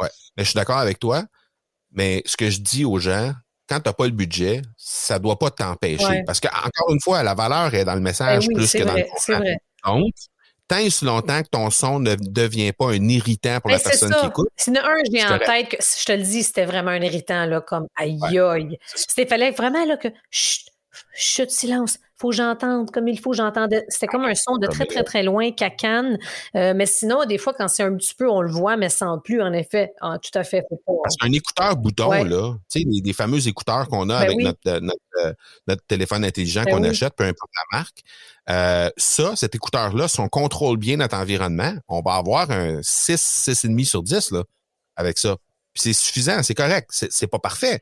[0.00, 1.24] Oui, mais je suis d'accord avec toi,
[1.92, 3.32] mais ce que je dis aux gens,
[3.68, 6.22] quand tu n'as pas le budget, ça ne doit pas t'empêcher.
[6.26, 8.94] Parce que, encore une fois, la valeur est dans le message ben plus que dans
[8.94, 9.56] le contenu.
[9.84, 10.14] Donc,
[10.68, 14.14] tant et si longtemps que ton son ne devient pas un irritant pour la personne
[14.14, 14.48] qui écoute.
[14.56, 17.60] C'est un, j'ai en tête que, je te le dis, c'était vraiment un irritant, là,
[17.60, 18.78] comme aïe aïe.
[18.94, 20.68] C'était fallait vraiment là, que chut,
[21.14, 23.84] chut, silence faut que j'entende comme il faut, j'entendais.
[23.88, 26.18] C'était comme un son de très, très, très loin, cacane.
[26.56, 29.18] Euh, mais sinon, des fois, quand c'est un petit peu, on le voit, mais sans
[29.20, 29.92] plus, en effet.
[30.00, 30.64] Ah, tout à fait.
[30.86, 34.80] Parce qu'un écouteur bouton, là, tu sais, des, fameux écouteurs qu'on a ben avec euh,
[35.20, 35.32] euh,
[35.68, 40.28] notre, téléphone intelligent ben qu'on achète, peu importe la marque, ça, cet écouteur-là, si on
[40.28, 44.42] contrôle bien notre environnement, on va avoir un 6, 6,5 sur 10 là,
[44.96, 45.36] avec ça
[45.74, 46.88] c'est suffisant, c'est correct.
[46.90, 47.80] C'est pas parfait.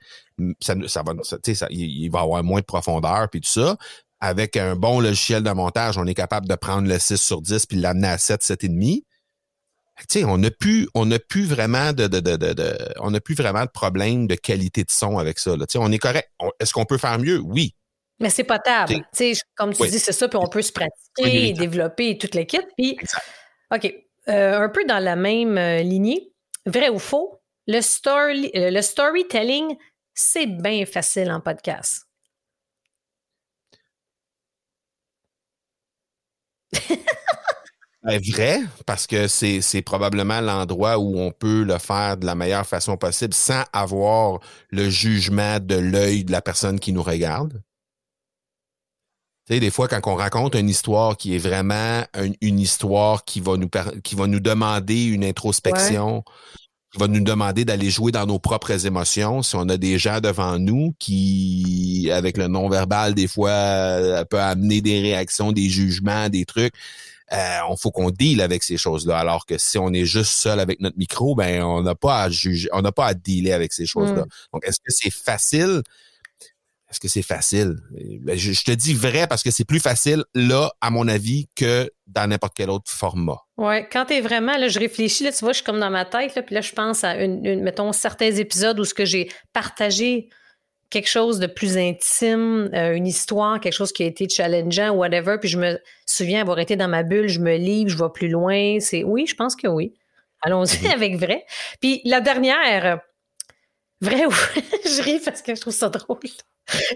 [0.60, 3.76] Ça, ça va, ça, il, va avoir moins de profondeur puis tout ça,
[4.20, 7.66] avec un bon logiciel de montage, on est capable de prendre le 6 sur 10
[7.66, 9.02] puis l'amener à 7, 7,5.
[9.98, 13.20] Tu sais, on n'a plus, on n'a plus vraiment de, de, de, de, on n'a
[13.20, 15.56] plus vraiment de problème de qualité de son avec ça.
[15.56, 15.64] Là.
[15.76, 16.30] On est correct.
[16.60, 17.40] Est-ce qu'on peut faire mieux?
[17.40, 17.74] Oui.
[18.20, 18.94] Mais c'est potable.
[18.94, 22.34] Tu sais, comme tu dis, c'est ça, puis on peut se pratiquer et développer toute
[22.34, 22.66] l'équipe.
[22.76, 22.98] Puis,
[23.74, 23.94] OK.
[24.28, 26.32] Euh, un peu dans la même euh, lignée,
[26.66, 27.35] vrai ou faux,
[27.66, 29.76] le, story, euh, le storytelling,
[30.14, 32.06] c'est bien facile en podcast.
[38.06, 42.64] Ben, vrai, parce que c'est, probablement l'endroit où on peut le faire de la meilleure
[42.64, 44.38] façon possible sans avoir
[44.70, 47.60] le jugement de l'œil de la personne qui nous regarde.
[49.46, 52.04] Tu sais, des fois, quand on raconte une histoire qui est vraiment
[52.40, 53.68] une, histoire qui va nous
[54.04, 56.22] qui va nous demander une introspection,
[56.98, 60.58] va nous demander d'aller jouer dans nos propres émotions, si on a des gens devant
[60.58, 66.44] nous qui, avec le non-verbal, des fois, euh, peut amener des réactions, des jugements, des
[66.44, 66.74] trucs
[67.32, 69.18] euh, on faut qu'on deal avec ces choses-là.
[69.18, 72.30] Alors que si on est juste seul avec notre micro, ben on n'a pas à
[72.30, 74.22] juger, on n'a pas à dealer avec ces choses-là.
[74.22, 74.28] Mm.
[74.52, 75.82] Donc, est-ce que c'est facile?
[76.88, 77.78] Est-ce que c'est facile?
[78.20, 81.90] Ben, je, te dis vrai parce que c'est plus facile là, à mon avis, que
[82.06, 83.45] dans n'importe quel autre format.
[83.58, 85.90] Oui, quand tu es vraiment, là, je réfléchis, là, tu vois, je suis comme dans
[85.90, 89.06] ma tête, là, puis là, je pense à, une, mettons, certains épisodes où ce que
[89.06, 90.28] j'ai partagé
[90.90, 95.36] quelque chose de plus intime, euh, une histoire, quelque chose qui a été challengeant, whatever.
[95.40, 98.28] Puis je me souviens avoir été dans ma bulle, je me livre, je vais plus
[98.28, 98.78] loin.
[98.80, 99.94] C'est oui, je pense que oui.
[100.42, 100.92] Allons-y mhm.
[100.92, 101.44] avec vrai.
[101.80, 103.00] Puis la dernière,
[104.00, 104.30] vrai ou
[104.84, 106.18] je ris parce que je trouve ça drôle.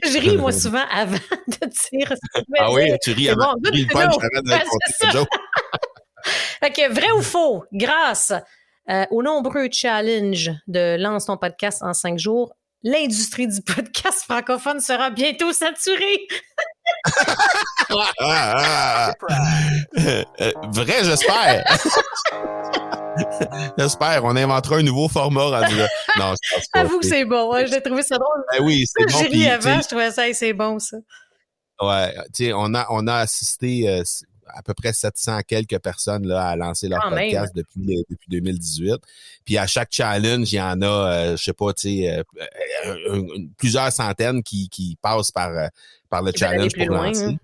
[0.04, 2.14] Je ris moi souvent avant de dire.
[2.58, 3.54] Ah oui, tu ris avant.
[3.64, 5.26] tu ris avant de
[6.24, 8.32] fait vrai ou faux, grâce
[8.88, 14.80] euh, aux nombreux challenges de Lance ton podcast en cinq jours, l'industrie du podcast francophone
[14.80, 16.26] sera bientôt saturée.
[20.72, 21.64] Vrai, j'espère.
[23.78, 24.24] j'espère.
[24.24, 25.88] On inventera un nouveau format rendu là.
[26.18, 26.80] Non, je pense pas.
[26.80, 27.52] Avoue que c'est bon.
[27.66, 28.44] J'ai trouvé ça drôle.
[28.52, 29.18] Ben oui, c'est bon.
[29.18, 30.96] J'ai ri avant, je trouvais ça, c'est bon, ça.
[31.80, 34.02] Ouais, tu sais, on a, on a assisté euh,
[34.55, 38.96] à peu près 700 quelques personnes là, à lancer leur podcast depuis, depuis 2018.
[39.44, 42.24] Puis à chaque challenge, il y en a, euh, je sais pas, tu sais,
[42.86, 43.22] euh,
[43.57, 45.51] plusieurs centaines qui, qui passent par,
[46.09, 47.24] par le challenge pour lancer.
[47.24, 47.36] Hein.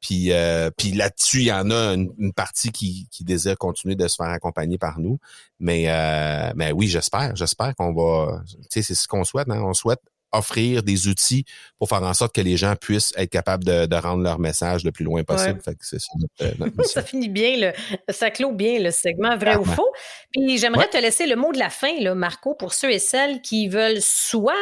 [0.00, 4.08] Puis, euh, puis là-dessus, il y en a une, partie qui, qui, désire continuer de
[4.08, 5.18] se faire accompagner par nous.
[5.58, 7.36] Mais, euh, mais oui, j'espère.
[7.36, 8.42] J'espère qu'on va.
[8.46, 9.48] Tu sais, c'est ce qu'on souhaite.
[9.50, 9.62] Hein?
[9.62, 10.00] On souhaite
[10.32, 11.44] offrir des outils
[11.78, 14.84] pour faire en sorte que les gens puissent être capables de, de rendre leur message
[14.84, 15.60] le plus loin possible.
[15.60, 15.98] Fait que c'est
[16.42, 16.52] euh,
[16.84, 19.90] ça finit bien, le, ça clôt bien le segment vrai ou faux.
[20.32, 23.40] Puis j'aimerais te laisser le mot de la fin, là, Marco, pour ceux et celles
[23.42, 24.54] qui veulent soit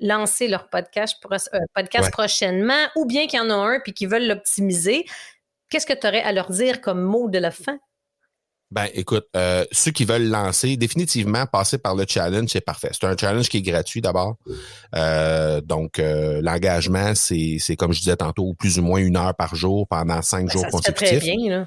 [0.00, 4.08] lancer leur podcast, euh, podcast prochainement, ou bien qu'il y en a un puis qu'ils
[4.08, 5.06] veulent l'optimiser,
[5.70, 7.78] qu'est-ce que tu aurais à leur dire comme mot de la fin?
[8.76, 12.90] Ben, écoute, euh, ceux qui veulent lancer, définitivement, passer par le challenge, c'est parfait.
[12.92, 14.36] C'est un challenge qui est gratuit d'abord.
[14.94, 19.54] Euh, donc, l'engagement, c'est, c'est comme je disais tantôt, plus ou moins une heure par
[19.54, 21.20] jour pendant cinq ben, jours consécutifs.
[21.20, 21.66] très bien, là.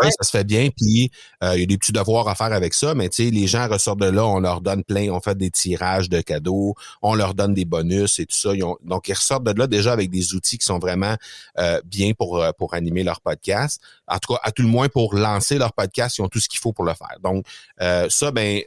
[0.00, 0.68] Oui, ça se fait bien.
[0.74, 1.10] Puis
[1.42, 3.46] euh, il y a des petits devoirs à faire avec ça, mais tu sais, les
[3.46, 7.14] gens ressortent de là, on leur donne plein, on fait des tirages de cadeaux, on
[7.14, 8.50] leur donne des bonus et tout ça.
[8.82, 11.16] donc ils ressortent de là déjà avec des outils qui sont vraiment
[11.58, 13.80] euh, bien pour euh, pour animer leur podcast.
[14.08, 16.48] En tout cas, à tout le moins pour lancer leur podcast, ils ont tout ce
[16.48, 17.18] qu'il faut pour le faire.
[17.22, 17.46] Donc
[18.08, 18.60] ça, ben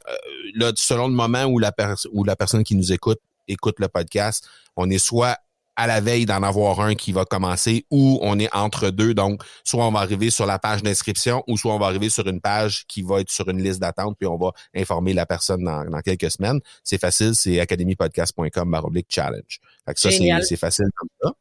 [0.56, 1.74] là, selon le moment où la
[2.12, 5.38] où la personne qui nous écoute écoute le podcast, on est soit
[5.76, 9.14] à la veille d'en avoir un qui va commencer ou on est entre deux.
[9.14, 12.28] Donc, soit on va arriver sur la page d'inscription ou soit on va arriver sur
[12.28, 15.64] une page qui va être sur une liste d'attente puis on va informer la personne
[15.64, 16.60] dans, quelques semaines.
[16.84, 19.60] C'est facile, c'est academypodcast.com baroblique challenge.
[19.86, 21.34] Fait que ça, c'est facile comme ça.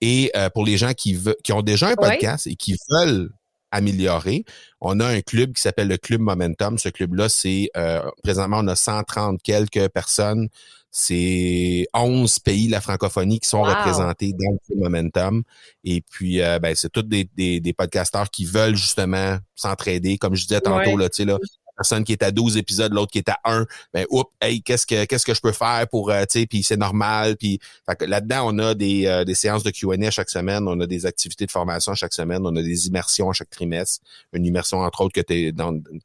[0.00, 3.30] Et euh, pour les gens qui, qui ont déjà un podcast et qui veulent
[3.70, 4.44] améliorer.
[4.80, 6.78] On a un club qui s'appelle le Club Momentum.
[6.78, 10.48] Ce club-là, c'est euh, présentement, on a 130 quelques personnes
[10.90, 15.42] c'est 11 pays de la francophonie qui sont représentés dans le Momentum.
[15.84, 20.18] Et puis, euh, ben, c'est tous des, des, des, podcasteurs qui veulent justement s'entraider.
[20.18, 21.38] Comme je disais tantôt, là, tu sais, là,
[21.80, 23.64] personne qui est à 12 épisodes, l'autre qui est à 1,
[23.94, 26.62] ben oups, hey, qu'est-ce que qu'est-ce que je peux faire pour euh, tu sais puis
[26.62, 27.58] c'est normal puis
[28.00, 31.46] là-dedans on a des, euh, des séances de Q&A chaque semaine, on a des activités
[31.46, 34.02] de formation chaque semaine, on a des immersions chaque trimestre,
[34.34, 35.54] une immersion entre autres que tu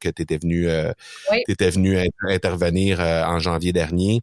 [0.00, 0.92] que tu étais venu euh,
[1.46, 4.22] étais venu intervenir euh, en janvier dernier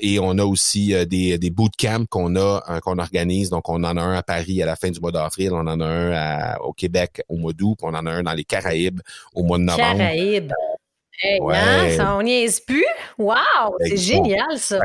[0.00, 4.02] et on a aussi des des bootcamps qu'on a qu'on organise donc on en a
[4.02, 7.22] un à Paris à la fin du mois d'avril, on en a un au Québec
[7.28, 9.00] au mois d'août, on en a un dans les Caraïbes
[9.34, 9.98] au mois de novembre.
[9.98, 10.53] Caraïbes.
[11.24, 12.84] Hey, hein, ça, on n'y est plus?
[13.18, 13.34] Wow,
[13.80, 14.78] c'est génial ça.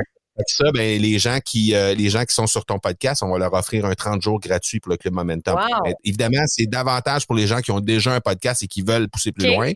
[0.47, 3.39] Ça, ben, les gens qui euh, les gens qui sont sur ton podcast, on va
[3.39, 5.59] leur offrir un 30 jours gratuit pour le Club Momentum.
[6.05, 9.33] évidemment, c'est davantage pour les gens qui ont déjà un podcast et qui veulent pousser
[9.33, 9.73] plus loin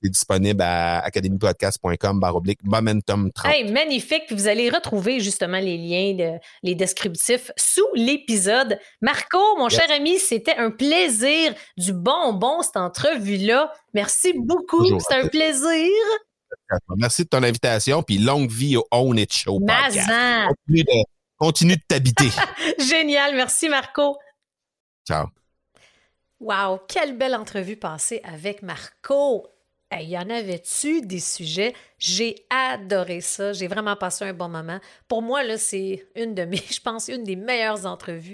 [0.00, 3.52] c'est disponible à academypodcast.com baroblique momentum 30.
[3.52, 4.24] Hey, magnifique.
[4.26, 8.78] Puis vous allez retrouver justement les liens, les descriptifs sous l'épisode.
[9.00, 13.72] Marco, mon cher ami, c'était un plaisir du bonbon cette entrevue-là.
[13.94, 14.98] Merci beaucoup.
[15.00, 15.90] C'est un plaisir.
[16.96, 20.08] Merci de ton invitation, puis longue vie au Own It Show podcast.
[20.48, 21.04] Continue de,
[21.38, 22.28] continue de t'habiter.
[22.78, 24.18] Génial, merci Marco.
[25.06, 25.26] Ciao.
[26.40, 29.46] Wow, quelle belle entrevue passée avec Marco.
[30.00, 31.74] Il y en avait-tu des sujets?
[31.98, 33.52] J'ai adoré ça.
[33.52, 34.80] J'ai vraiment passé un bon moment.
[35.08, 38.32] Pour moi, là, c'est une de mes, je pense, une des meilleures entrevues.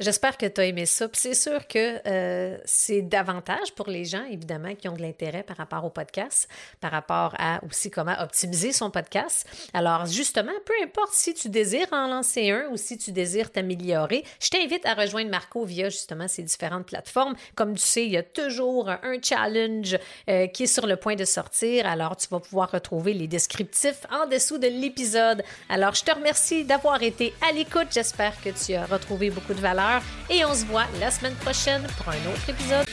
[0.00, 1.06] J'espère que tu as aimé ça.
[1.12, 5.56] c'est sûr que euh, c'est davantage pour les gens, évidemment, qui ont de l'intérêt par
[5.56, 6.48] rapport au podcast,
[6.80, 9.46] par rapport à aussi comment optimiser son podcast.
[9.72, 14.24] Alors, justement, peu importe si tu désires en lancer un ou si tu désires t'améliorer,
[14.40, 17.36] je t'invite à rejoindre Marco via justement ces différentes plateformes.
[17.54, 19.96] Comme tu sais, il y a toujours un challenge
[20.28, 21.86] euh, qui est sur le point de sortir.
[21.86, 25.44] Alors, tu vas pouvoir retrouver les descriptifs en dessous de l'épisode.
[25.68, 27.88] Alors, je te remercie d'avoir été à l'écoute.
[27.92, 29.83] J'espère que tu as retrouvé beaucoup de valeur
[30.30, 32.86] et on se voit la semaine prochaine pour un autre épisode.